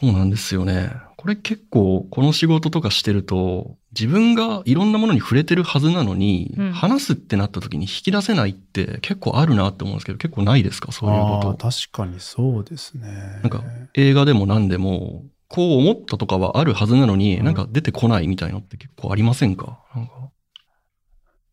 [0.00, 0.90] そうなんですよね。
[1.16, 10.90] これ結構、この仕事とかしてると、自分がいろんなものに触れてるはずなのに、うん話すってなった時に引き出せないって結構あるなって思うんですけど、結構ないですか？
[10.90, 11.70] そういうこと。
[11.70, 13.08] 確かにそうですね。
[13.42, 13.62] なんか
[13.94, 19.78] 映画でも何でも、こう思ったとかはあるはずなのに、うんなんか出てこないみたいのって結構ありませんか？
[19.94, 20.12] なんか。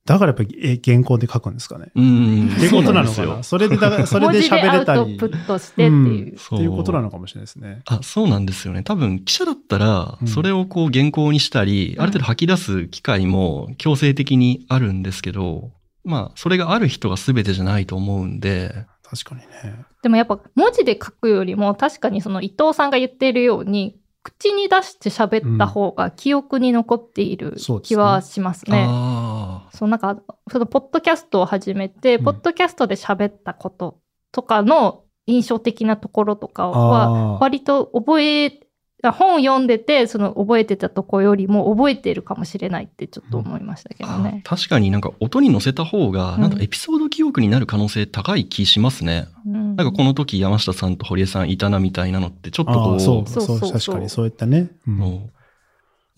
[0.09, 1.91] だからやっぱりえ原稿で書くんですかね。
[1.93, 2.49] うん。
[2.51, 5.17] っていうことなのかなそれでだから、 それで文字でアウト喋れたり。
[5.17, 6.37] プットしてっていう。
[6.39, 7.83] そっていうことなのかもしれないですね。
[7.85, 8.81] あ、そうなんですよね。
[8.81, 15.69] 多分記者だったらう、んそれをこう原稿にしたり、うんある程度吐き出す機会も強制的にあるんですけど、
[16.03, 19.85] まあ、それがある人が全てじゃないと思うんで、確かにね。
[20.01, 28.85] でもやっぱ文字で書くよりも確かにその伊藤さんが言っているように口に出して喋った方が記憶に残っている気はしますね。
[28.87, 29.38] ああ、
[29.71, 32.23] そうなんかそのポッドキャストを始めて、うん。
[32.23, 33.99] ポッドキャストで喋ったこと
[34.31, 38.59] とかの印象的なところとかは割と覚え
[39.01, 44.41] あ本読んでてその覚えてたとこよりも覚えてるかもしれないってちょっと思いましたけどね。
[44.43, 46.41] 確かになんか音に乗せた方が、うん。
[46.41, 49.29] なんかエピソード記憶になる可能性高い気しますね。
[49.45, 49.75] うん。
[49.77, 53.69] なんかこの時山下さんと堀江さんいたなみたいなのってちょっとこう、そう、そうそう、そう。
[53.69, 54.69] そう確かにそういったね。
[54.85, 54.97] うん。
[54.97, 55.38] もう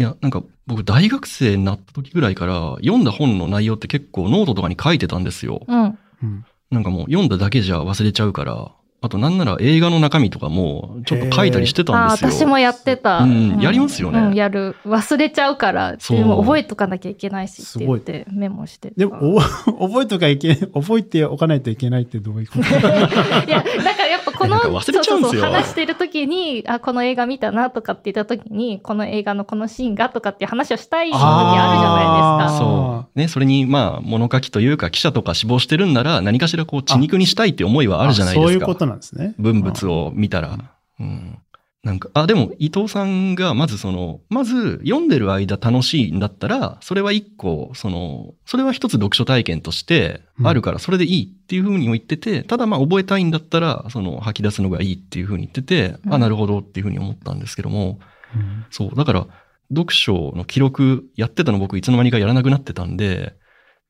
[0.02, 5.62] いや、なんか僕大学生になった時ぐらいから読んだ本の内容って結構ノートとかに書いてたんですよ。
[5.68, 5.84] うん。
[5.84, 6.46] うん。
[6.72, 8.72] なんかもう読んだだけじゃ忘れちゃうから、
[9.04, 12.30] あとなんなら映画の中身とかもちょっと書いたりしてたんあですよ。
[12.32, 14.20] 私もやってた、うんやりますよね。
[14.20, 14.76] うんやる。
[14.86, 18.96] 忘れちゃうからでも覚えとかなきゃいけないしって言ってメモしてた。
[18.96, 19.40] でも、お
[19.90, 22.62] 覚えとかいけ 覚えておかないといけないってどういうこと？
[22.66, 24.08] いやだか
[24.42, 32.58] このちゃうんですよそうそうそう話してる時にあこの映画見たなとかって言った時にこの映画のこのシーンがとかっていう話をしたい時あるじゃないですか。
[32.60, 33.20] そう。
[33.20, 38.48] ね、それにまあ物書きというか記者とか志望してるんなら何かしらこう血肉にしたいって思いはあるじゃないですか。
[38.48, 39.36] そういうことなんですね。
[39.38, 40.58] 文物を見たら。
[41.00, 41.38] うん。
[41.84, 56.14] なんか、あ、でも伊藤さんがまずその、まず読んでる間楽しいんだったら、それは一個、その、それは一つ読書体験としてあるから、それでいいっていうふうにも言ってて、ただまあ覚えたいんだったら、その吐き出すのがいいっていうふうに言ってて、うん。
[56.14, 58.00] あ、なるほどっていうふうに思ったんですけども、
[58.36, 58.66] うん。
[58.70, 59.28] そう、だから、
[59.74, 63.34] 読書の記録やってたの僕いつの間にかやらなくなってたんで、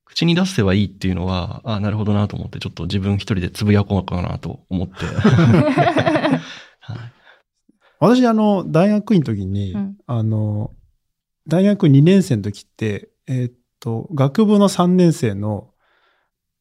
[0.06, 4.94] 口に出せばいいっていうのは、あなるほどなと思って、ちょっと自分一人でつぶやこうかなと思って。
[6.80, 7.21] はい
[8.02, 10.72] 私、あの、大学院の時に、うんあの、
[11.46, 15.70] 大学2年生の時って、えーっと、学部の3年生の、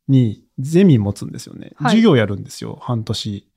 [0.08, 1.71] に、ゼミ持つんですよね。
[1.77, 3.47] はい授業やるんですよ、半年。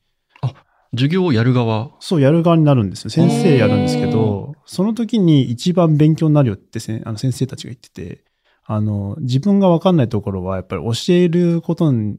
[0.92, 1.90] 授業をやる側。
[2.00, 3.10] そう、やる側になるんですよ。
[3.10, 8.24] 先生やるんですけど、その時に一番勉強になるよってせんあの先生たちが言ってて、
[8.64, 12.16] あの、自分がわかんないところは、やっぱり教えることに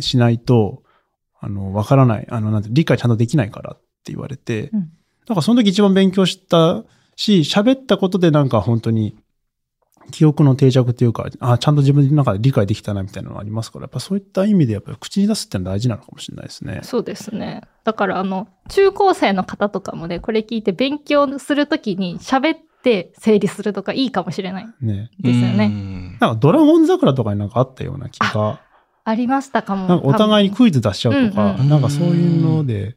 [0.00, 0.82] しないと、
[1.40, 4.90] あの、わからない、あの、なんて、理解ちゃんとできないからって言われて、うん
[5.26, 6.84] だからその時一番勉強した
[7.16, 9.16] し、喋ったことでなんか本当に、
[10.12, 16.80] 記憶の定着っていうか、あちゃんと自分の中で理解できたなみたいなのがありますから、やっぱそういった意味でやっぱり口に出すってのは大事なのかもしれないですね。
[16.84, 17.62] そうですね。
[17.82, 25.10] だからあの中高生の方とかもねこれ聞いて勉強するときに喋って整理するとかいいかもしれないね。
[25.18, 25.68] ですよね。
[25.68, 26.18] ね。
[26.20, 28.60] なんかドラゴン桜とかになんかあったような気が、
[29.04, 29.88] ありましたかも。
[29.88, 32.96] なんかお互いにクイズ出しちゃうとか、うんうんなんかそういうので、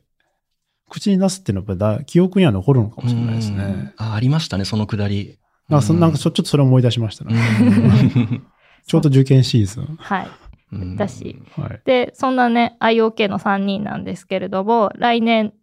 [0.89, 3.93] 口に出すっていうのはやっぱだ記憶には残るのかもしれないですうんね。
[3.97, 5.37] あ、ありましたね、そのくだり。
[5.69, 7.35] なんかそなんかそちょっとそれ思い出しましたね。
[7.35, 8.43] うん
[8.87, 9.97] ちょうど受験シーズン。
[9.99, 10.27] はい。
[10.71, 11.81] うんだしはい。
[11.85, 15.53] で、そんなね、IOK の3人なんですけれども、来年、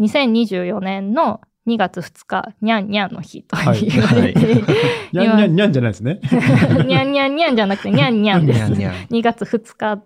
[0.00, 4.40] 2024年の2月2日、にゃんにゃんの日とはい言われて、
[5.12, 6.20] にゃんにゃんにゃんじゃないですね。
[6.86, 8.58] にゃんにゃんにゃんじゃなくて、にゃんにゃんです。
[8.58, 10.02] にゃんにゃん2月2日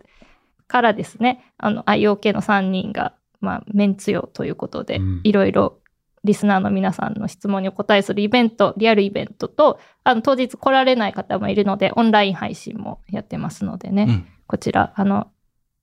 [0.66, 5.20] からですね、あの、IOK の3人が、まあ、メンツ用ということで、うん。
[5.24, 5.80] いろいろ
[6.24, 14.26] リスナーの皆さんの質問にお答えするイベント、リアルイベントと、あの、当日来られない方もいるので、オンライン配信もやってますのでね、うん。
[14.46, 15.28] こちら、あの、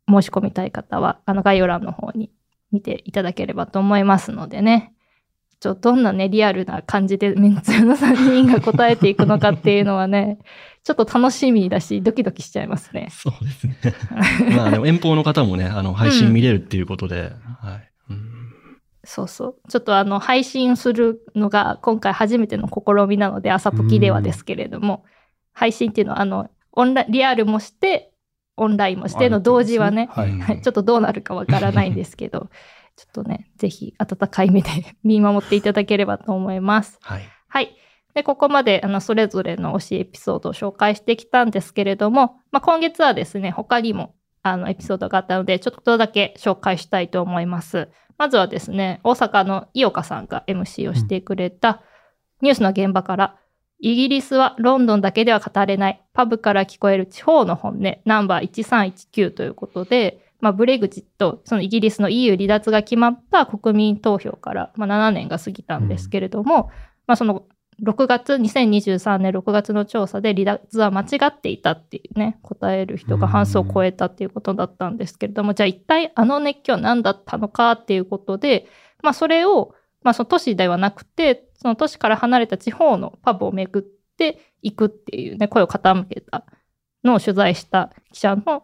[0.07, 2.31] 申し込みたい方は、あの、概要欄の方に
[2.71, 4.93] 見ていただければと思いますのでね、
[5.59, 10.39] ちょどんなね、リアルな感じでメンツの3人が答えていくのかっていうのはね、
[10.83, 13.09] ちょっと楽しみだし、ドキドキしちゃいますね。
[13.11, 13.73] そうですね。
[14.55, 17.89] まあでも 遠方の方もね、あの、配信見れるっていうことで、はい。
[18.09, 18.29] うん
[19.05, 19.55] そうそう。
[19.69, 25.03] ちょっとあの、配信するのが今回初めての試みなので、朝ポキではですけれども、
[25.53, 28.11] 配信っていうのは、あの、オンラリアルもして、
[28.55, 30.29] オンラインもしての同時はね、はい。
[30.29, 32.49] うんはいちょっとどうなるかわからないんですけど、
[32.99, 34.69] ちょっとね、ぜひ温かい目で
[35.05, 36.99] 見守っていただければと思います。
[37.01, 37.21] はい。
[37.47, 37.73] はい。
[38.13, 47.87] で、ここまで、あの、それぞれの推しエピソードを紹介してきたんですけれども、まあ、今月はですね、他にも、あの、エピソードがあったので、ちょっとだけ紹介したいと思います。
[48.17, 51.81] まずはですね、大阪の井岡さんが MC をしてくれた、
[52.41, 53.37] ニュースの現場から、
[53.79, 66.69] イギリスはロンドンだけでは語れない、パブから聞こえる地方の本音、ナンバー1319ということで、まあ、ブレグジット、そのイギリスの EU 離脱が決まった国民投票から、まあ、7年が過ぎたんですけれども、
[67.07, 67.45] まあ、その
[67.83, 78.67] 6月、2023年6月の調査で離脱は間違っていたっていうね、答える人が半数を超えたっていうことだったんですけれども、じゃあ一体あの熱狂は何だったのかっていうことで、
[79.01, 79.73] まあそれを、
[80.03, 86.45] まあその都市ではなくて、その都市から離れた地方のパブを巡っていくっていうね、声を傾けた
[87.03, 88.63] のを取材した記者の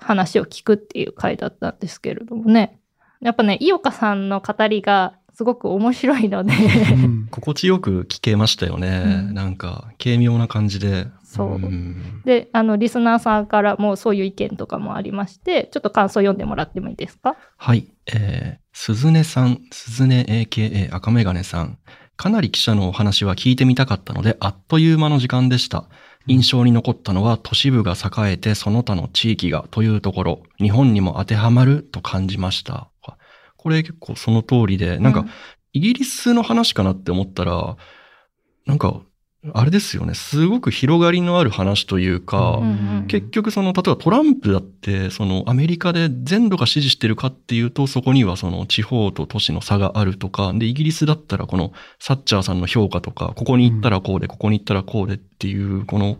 [0.00, 2.78] 話を聞くっていう回だったんですけれどもね。
[3.20, 9.02] やっぱね、井岡さんの語りがすごく面白いので、うん 心地よく聞けましたよね。
[9.28, 11.06] うんなんか、軽妙な感じで。
[11.22, 17.36] そうんで、あの、リスナーさんからもそういう意見とかもありまして、ちょっと感想読んでもらってもいいですか？
[17.56, 17.86] はい。
[18.12, 21.78] えー、鈴音さん、鈴音 AKA 赤メガネさん。
[22.16, 25.84] かなり記者のお話は聞いてみたかったので、あっという間の時間でした。
[26.26, 32.90] 印象に残ったのは都市部が栄えてその他の地域がというところ、日本にも当てはまると感じました。
[33.62, 35.26] これ結構その通りで、なんか、
[35.74, 37.76] イギリスの話かなって思ったら、
[38.64, 39.02] なんか、
[39.54, 40.12] あれですよね。
[40.12, 56.18] すごく広がりのある話というか、うんうん結局その、例えばトランプだって、そのアメリカで全土が支持してるかっていうと、そこにはその地方と都市の差があるとか、で、イギリスだったらこのサッチャーさんの評価とか、ここに行ったらこうで、ここに行ったらこうでっていう、この、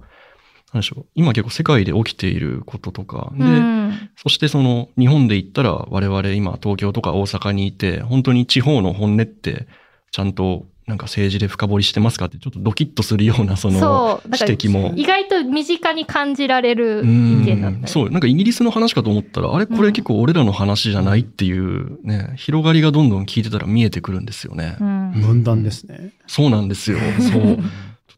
[0.73, 1.07] なんでしょう。
[1.15, 3.81] 今結構世界で起きていることとか、で、うん
[4.17, 9.67] そしてその日本で言ったら我々今東京とか大阪にいて本当に地方の本音って
[10.11, 14.93] ちゃんとなんか政治で深掘りしてますかってちょっとドキッとするようなその指摘も。
[14.97, 24.77] 意外と身近に感じられる意うん見だったりそう、なんかイギリスの話かと思ったら、あれこれ結構俺らの話じゃないっていうね、広がりがどんどん聞いてたら見えてくるんですよね。
[24.81, 26.13] うん分断ですね。
[26.27, 26.99] そうなんですよ。
[27.21, 27.43] そう。
[27.47, 27.59] ちょっ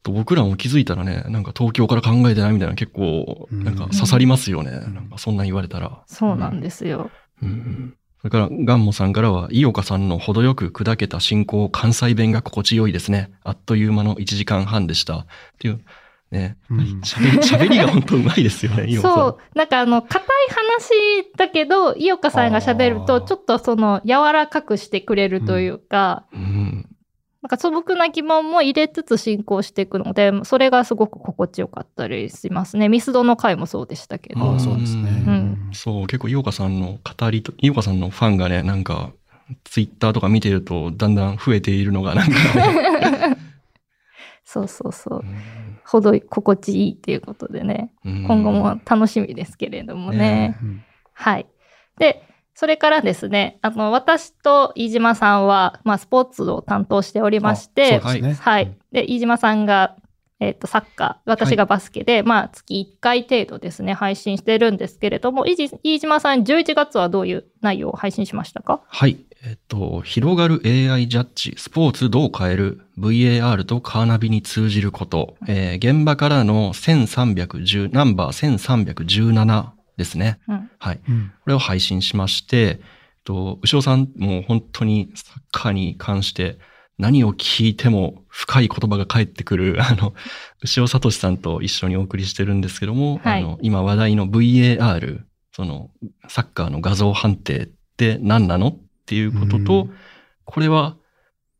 [0.02, 4.70] と僕らも気づいたらね、なんか東京から考えてないみたいな結構、なんか刺さりますよね。
[4.70, 6.00] うんなんかそんなん言われたら。
[6.06, 7.10] そうなんですよ。
[7.42, 13.32] うんそれから、ガンモさんからは、井岡さんの程よく砕けた進行、関西弁が心地よいですね。
[13.42, 15.18] あっという間の1時間半でした。
[15.18, 15.26] っ
[15.58, 15.80] ていう、
[16.30, 16.56] ね。
[16.70, 19.18] うん喋り、が本当うまいですよね、 井岡さん。
[19.18, 19.58] そう。
[19.58, 26.88] なんかあの、硬い話だけど、井岡さんが喋ると、ちょっとその、柔らかくしてくれるというか、うん。
[27.42, 32.88] なんか素朴な疑問も入れつつ進行していくので、それがすごく心地よかったりしますね。
[32.88, 34.40] ミスドの回もそうでしたけど。
[34.40, 35.10] ああ、そうですね。
[35.26, 39.12] うんそう、結構井岡さんの語りと、井岡さんのファンがね、なんか、
[39.64, 42.36] ツイッターとか見てると、だんだん増えているのが、なんか、
[44.44, 45.24] そうそうそう。
[45.84, 50.18] ほど心地いいっていうことでね、うん今後も楽しみですけれどもね。
[50.18, 51.46] ねうんはい。
[51.98, 52.22] で、
[52.54, 58.34] それからですね、あの、私と飯島さんは、まあ、スポーツを担当しておりまして、ね。
[58.34, 58.76] はい。
[58.92, 59.96] で、飯島さんが、
[60.38, 68.80] えっ、と、サッカー、私がバスケで、まあ、月1回程度ですね、配信してるんですけれども、飯飯島さん、11月はどういう内容を配信しましたか？
[68.88, 69.18] はい。
[69.44, 79.70] えっと、広がる AI ジャッジ、スポーツどう変える、VAR とカーナビに通じること、えー現場からの1310、ナンバー1317
[80.02, 80.38] ですね。
[80.48, 80.70] うん。
[80.78, 81.00] はい。
[81.08, 82.80] うんこれを配信しまして、
[83.24, 86.58] と、牛尾さんも本当にサッカーに関して
[86.98, 90.14] 何を聞いても深い言葉が返ってくる、 あの、
[90.62, 95.22] 牛尾聡さんと一緒にお送りしてるんですけども、はいあの、今話題の VAR、
[95.52, 95.90] その、
[96.28, 99.94] サッカーの画像判定って何なのっていうことと、うん
[100.44, 100.96] これは、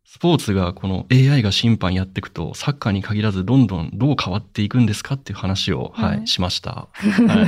[0.05, 6.88] スポーツがこの AI が審判やっていくと、サッカーに限らずどんどんどう変わっていくんですかっていう話を、ははいい、しました。
[6.92, 7.46] は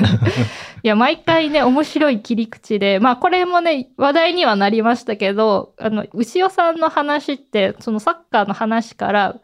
[0.81, 9.37] いいや、毎回ね、面白い切り口で、まあ、これもね、話題にはなりましたけど、あの、牛尾さんの話って、そのサッカーの話から、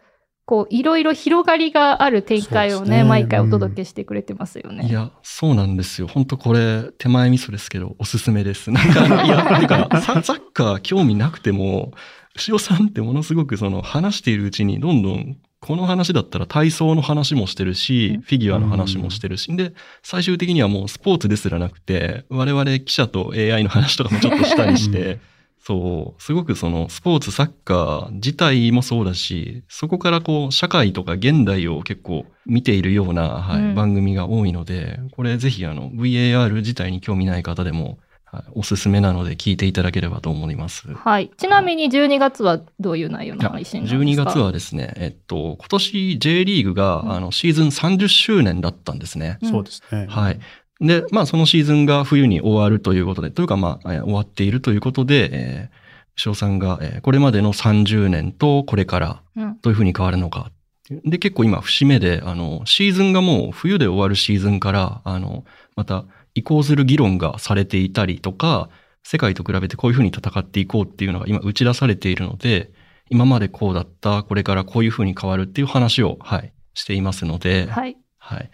[0.50, 4.88] こう、いろいろ広がりがある展開をね、ね毎回お届けしてくれてますよね。
[4.88, 6.08] いや、そうなんですよ。
[6.08, 8.70] 本当これ、手前味噌ですけど、おすすめです。
[8.72, 11.92] なんかいや、なんか、ササッカー興味なくても、
[12.36, 25.18] 牛尾さんってものすごくその、話しているうちに、どんどん、この話だったら体操の話もしてるしうん、フィギュアの話もしてるし、で、最終的にはもうスポーツですらなくて、我々記者と AI の話とかもちょっとしたりして、
[25.62, 33.74] そう、すごくそのスポーツ、サッカー自体もそうだし、そこからこう、社会とか現代を結構見ているような、はいうん。
[33.74, 37.98] 番組が多いので、これぜひあの、VAR 自体に興味ない方でも、
[38.32, 40.92] はいおすすめなので聞いていただければと思います。
[40.92, 41.30] はい。
[41.36, 49.38] ちなみに12月はどういう内容の配信ですか？12月はですね、えっと、今年 J リーグが、うんあのシーズン30周年だったんですね。
[49.42, 50.06] うんそうですね。
[50.08, 50.40] はい。
[50.80, 55.76] で、まあ、そのシーズンが冬に終わるということで、というか、まあ、えー終わっているということで、えー、
[56.14, 60.52] 翔さんが、えーこれまでの30年とこれからうんどういうふうに変わるのかっ
[60.86, 61.02] ていう。
[61.04, 65.44] で、結構今、節目で、あの、シーズンがもう冬で終わるシーズンから、あの、
[65.76, 66.04] また
[66.40, 68.70] 移行する議論がされていたりとか、
[69.02, 72.70] 世界と比べてこういうふうに戦っていこうっていうのが今打ち出されているので、
[73.10, 77.96] 今までこうだった、これからこういうふうに変わるっていう話を、はい、していますので、はい。
[78.18, 78.50] はい。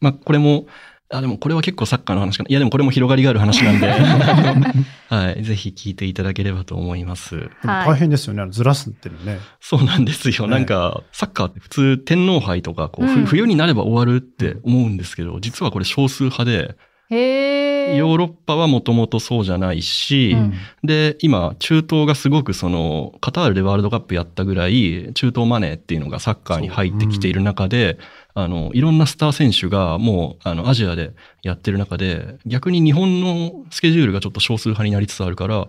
[0.00, 0.66] まあ、これも、
[1.08, 2.48] あ、でもこれは結構サッカーの話かな。
[2.48, 3.88] いや、でもこれも広がりがある話なんで、
[5.08, 5.42] はい。
[5.44, 7.48] ぜひ聞いていただければと思います。
[7.64, 8.42] 大変ですよね。
[8.42, 9.38] あのずらすっていうのね。
[9.60, 10.46] そうなんですよ。
[10.46, 16.76] ねなんか、サッカーって普通天皇杯とか、こう、ふうん冬になれば終わるって思うんですけど、実はこれ少数派で、
[17.10, 17.96] へー。
[17.96, 20.52] ヨーロッパはもともとそうじゃないし、うん。
[20.82, 27.98] で、今、中東がすごくその、カタールでワールドカップやったぐらい、中東マネーっていうのがサッカーに入ってきている中で、
[28.34, 35.68] あの、いろんなスター選手がもう、あの、アジアでやってる中で、逆に日本のスケジュールがちょっと少数派になりつつあるから、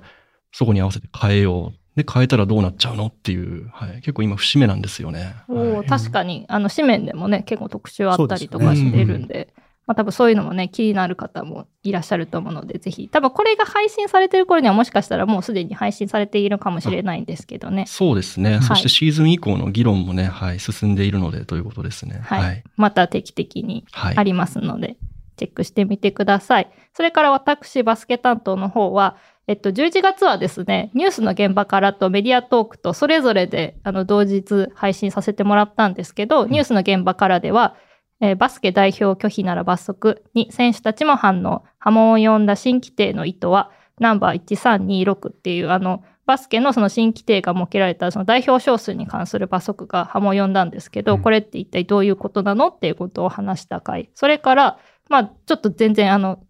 [0.52, 1.80] そこに合わせて変えよう。
[1.98, 5.36] で、変えたらどうなっちゃうのっていう、はい、結構今節目なんですよね。
[5.48, 5.88] おーはい。
[5.88, 9.54] 確かに、あの、紙面でもね、結構特集あったりとかしてるんで、
[9.88, 17.86] まあ多分そういうのもね、気になる方もいらっしゃると思うので、ぜひ、多分これが配信されてる頃にはもしかしたらもうすでに配信されているかもしれないんですけどね。
[17.88, 18.58] そうですね。
[18.58, 22.20] いそしてシーズン以降の議論もね、はい、進んでいるのでということですね。
[22.22, 22.44] はい。
[22.44, 22.64] はい。
[22.76, 24.98] また定期的にはいありますので、
[25.38, 26.70] チェックしてみてください。
[26.94, 29.16] それから私、バスケ担当の方は、
[29.48, 37.76] えっと、11月はですね、ニュースの現場からとメディアトークとそれぞれであの同日配信させてもらったんですけど、ニュースの現場からでは、
[38.20, 41.64] えーバスケ代表拒否なら罰則に選手たちも反応。
[41.78, 54.10] 波紋を呼んだ新規定の意図はナンバー1326っていうあのバスケのその新規定が設けられたその代表少数に関する罰則が波紋を呼んだんですけど、うんこれって一体どういうことなのっていうことを話した回。
[54.14, 56.44] それから、まあちょっと全然あの、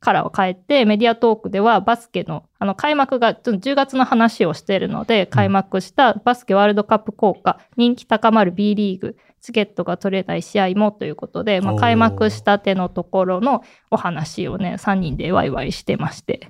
[0.00, 16.46] カラーを変えて、メディアトークではバスケの、あの、開幕がちょっと10月の話をしているので、開幕したバスケワールドカップ効果、人気高まる B リーグ、チケットが取れない試合もということで、まあ、開幕したてのところのお話をね、3人でワイワイしてまして。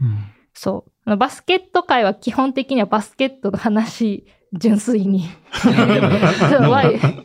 [0.53, 0.93] そう。
[1.07, 5.25] あのバスケット界は基本的にはバスケットの話、純粋に。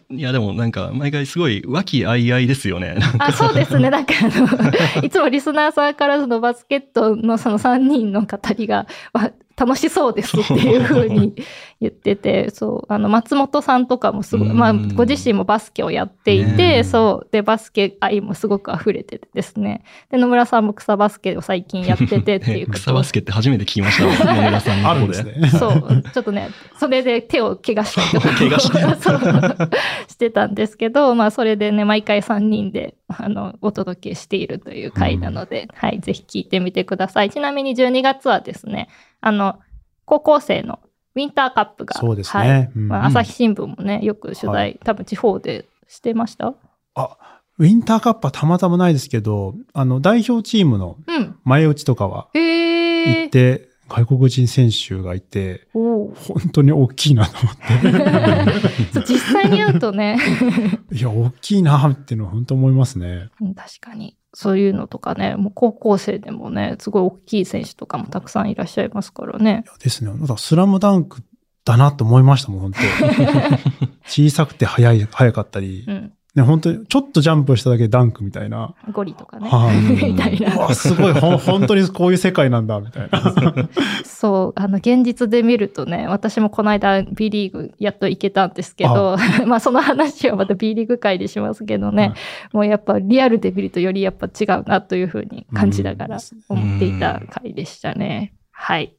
[0.09, 2.95] いや、でも なんか、毎回すごい和気あいあいですよね。
[3.19, 3.89] あそうですね。
[3.89, 11.33] なんかあの、いつもリスナーさんからそのバスケットのその3人の語りが、わ楽しそうですっていうふうに
[11.81, 19.83] 言ってて、そう、あの、松本さんとかもすごい、うんまあ、ご自身もバスケをやっていねて、えそう、で、バスケ愛もすごく溢れててですね。
[20.11, 25.17] で、野村さんも草バスケを最近やっててっていう 草バスケって初めて聞きましたわ 野村さんのあ方で。
[25.23, 25.59] るんですね。
[25.59, 28.35] そう、ちょっとね、それで手を怪我したりとか。
[28.37, 28.67] 怪我し
[30.09, 37.29] してたんですけど、まあ、それでね、毎回3人で、あの、お届けしているという回なので、はい、ぜひ聞いてみてください。
[37.29, 38.89] ちなみに12月はですね、
[39.21, 39.59] あの、
[40.05, 40.79] 高校生の
[41.15, 42.71] ウィンターカップが、そうですはいね。
[42.75, 46.53] うんまあ、朝日新聞もね、よく取材、はい多分地方でしてました？
[47.59, 51.35] ウィンターカップはたまたまないですけど、あの、代表チームのうん。
[51.43, 53.29] 前打ちとかはへ行えっ。
[53.29, 56.13] て、外国人選手がいて、本
[56.53, 57.55] 当に大きいなと思っ
[58.93, 60.19] そう実際に会うとね、
[60.89, 60.93] て。
[60.95, 63.29] いや、大きいなっていうのは本当思いますね。
[63.41, 64.15] うん確かに。
[64.39, 69.63] そういうのとかね、もう高校生でもね、すごい大きい選手とかもたくさんいらっしゃいますからね。
[69.79, 70.11] ですね。
[70.11, 71.23] なんかスラムダンク
[71.65, 72.79] だなと思いましたもん、本当
[74.05, 76.13] 小さくて速い、速かったり、うん。
[76.37, 78.75] ね、本当にちょっとジャンプしただけでダンクみたいな。
[78.91, 79.49] ゴリとかね。
[79.49, 79.77] はい
[80.13, 80.55] みたいうな。
[80.55, 83.69] わ、すごい、ほん本当にこういう世界なんだ、みたいな。
[84.05, 89.17] そう、あの、現実で見るとね、私もこの間 B リーグやっと行けたんですけど、
[89.47, 92.13] まあその話はまた B リーグ会でしますけどね、
[92.53, 96.19] もうやっぱリアルで見るとよりやっぱ違うなというふうに感じながら
[96.49, 98.35] 思っていた回でしたね。
[98.51, 98.93] はい。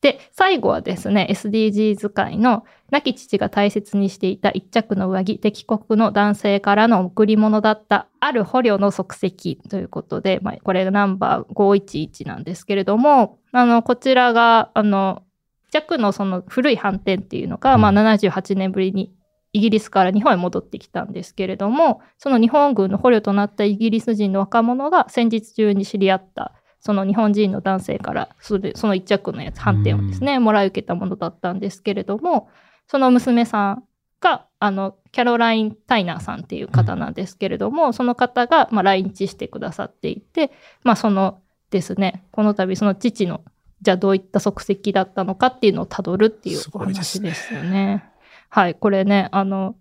[0.00, 15.22] で、最後はですね、SDGs 会の亡き父が大切にしていた一着の上着、敵国の男性からの贈り物だったある捕虜の足跡ということで、まあ、これがナンバー511なんですけれども、あの、こちらが、あの、
[15.68, 19.12] 一着のその古い反転っていうのが、まあ、うん78年ぶりに
[19.52, 32.48] イギリスから日本へ戻ってきたんですけれども、その日本軍の捕虜となったイギリス人の若者が戦時中に知り合ったその日本人の男性からそれその一着のやつ、反転をですね、もらい受けたものだったんですけれども、
[32.86, 33.84] その娘さん
[34.20, 40.50] が、あの、キャロライン・タイナーさんっていう方なんですけれども、その方が、まあ、来日してくださっていて、
[40.82, 43.42] まあ、そのですね、この度その父の、
[43.82, 48.04] じゃあどういった足跡だったのかっていうのをたどるっていうすお話ですよね。
[48.48, 49.76] はい、これね、あの、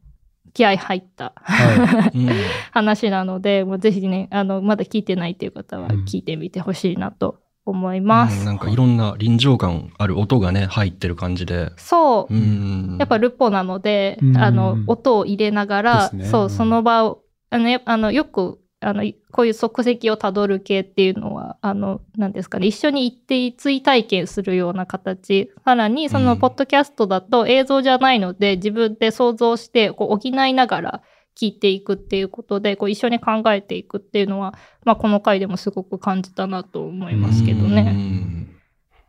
[0.60, 2.30] 気合入ったはうん。
[2.72, 6.04] 話なので、もうぜひね、あの、まだ聞いてないっていう方はうん。
[6.04, 8.42] 聞いてみてほしいなと思います。
[8.42, 8.46] うん。
[8.46, 11.72] なんかいろんな臨場感ある音がね、入ってる感じで。
[11.78, 12.98] そう、うん。
[13.00, 14.38] やっぱルポなので、うん。
[14.38, 16.26] あの、音を入れながら、ね。
[16.26, 25.52] そうう、んその場を、あの、やあのよく、あの、こういう足跡をたどる系っていうのは、あの、なんですかね、一緒に行って追体験するような形。
[25.66, 31.02] さらに、そうの、んポッドキャストだと映像じゃないので、自分で想像して、こう、補いながら
[31.38, 34.54] 聞いていくっていうことで、こう、一緒に考えていくっていうのは、
[34.86, 37.82] まあ、この回でもすごく感じたなと思いますけどうね。
[37.82, 38.56] ん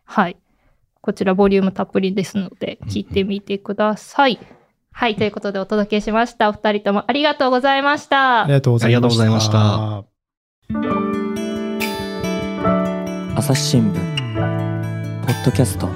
[0.04, 0.36] はい。
[1.00, 4.40] こちらボリュームたっぷりですので、聞いてみてください。
[4.92, 5.16] はい。
[5.16, 6.48] ということでお届けしました。
[6.48, 8.52] お二人ともありがとうございましたあり。
[8.52, 10.04] がとうございました。
[13.36, 14.20] 朝日新聞
[15.26, 15.88] ポッドキャスト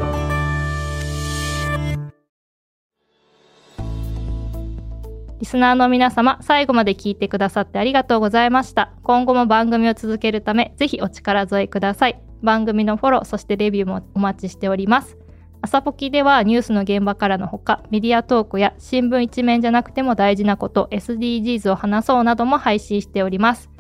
[5.40, 8.94] リスナーの皆様、最後まで聞いてくださってありがとうございました。
[9.02, 12.18] 今後も番組を続けるため、ぜひお力添えください。
[12.42, 15.18] 番組のフォロー、そしてレビューもお待ちしております。
[15.64, 23.70] 朝ポキではニュースの現場からのほか、メディアトークや新聞一面じゃなくても大事なこと、SDGs を話そうなども配信しております。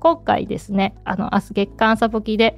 [0.00, 2.56] 今回ですね、あの、明日月間朝ポキで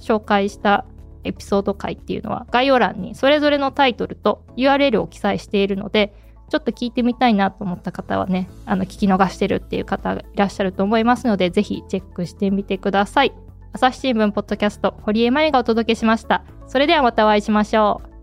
[0.00, 0.84] 紹介した
[1.22, 6.12] エピソード回っていうのは概要欄にそれぞれのタイトルと URL を記載しているので、
[6.50, 13.32] ちょっと聞いてみたいなと思った方はね、あの聞き逃してるっていう方がいらっしゃると思いますので、ぜひチェックしてみてください。
[13.72, 16.42] 朝日新聞ポッドキャスト、堀江真由がお届けしました。
[16.66, 18.13] それではまたお会いしましょう。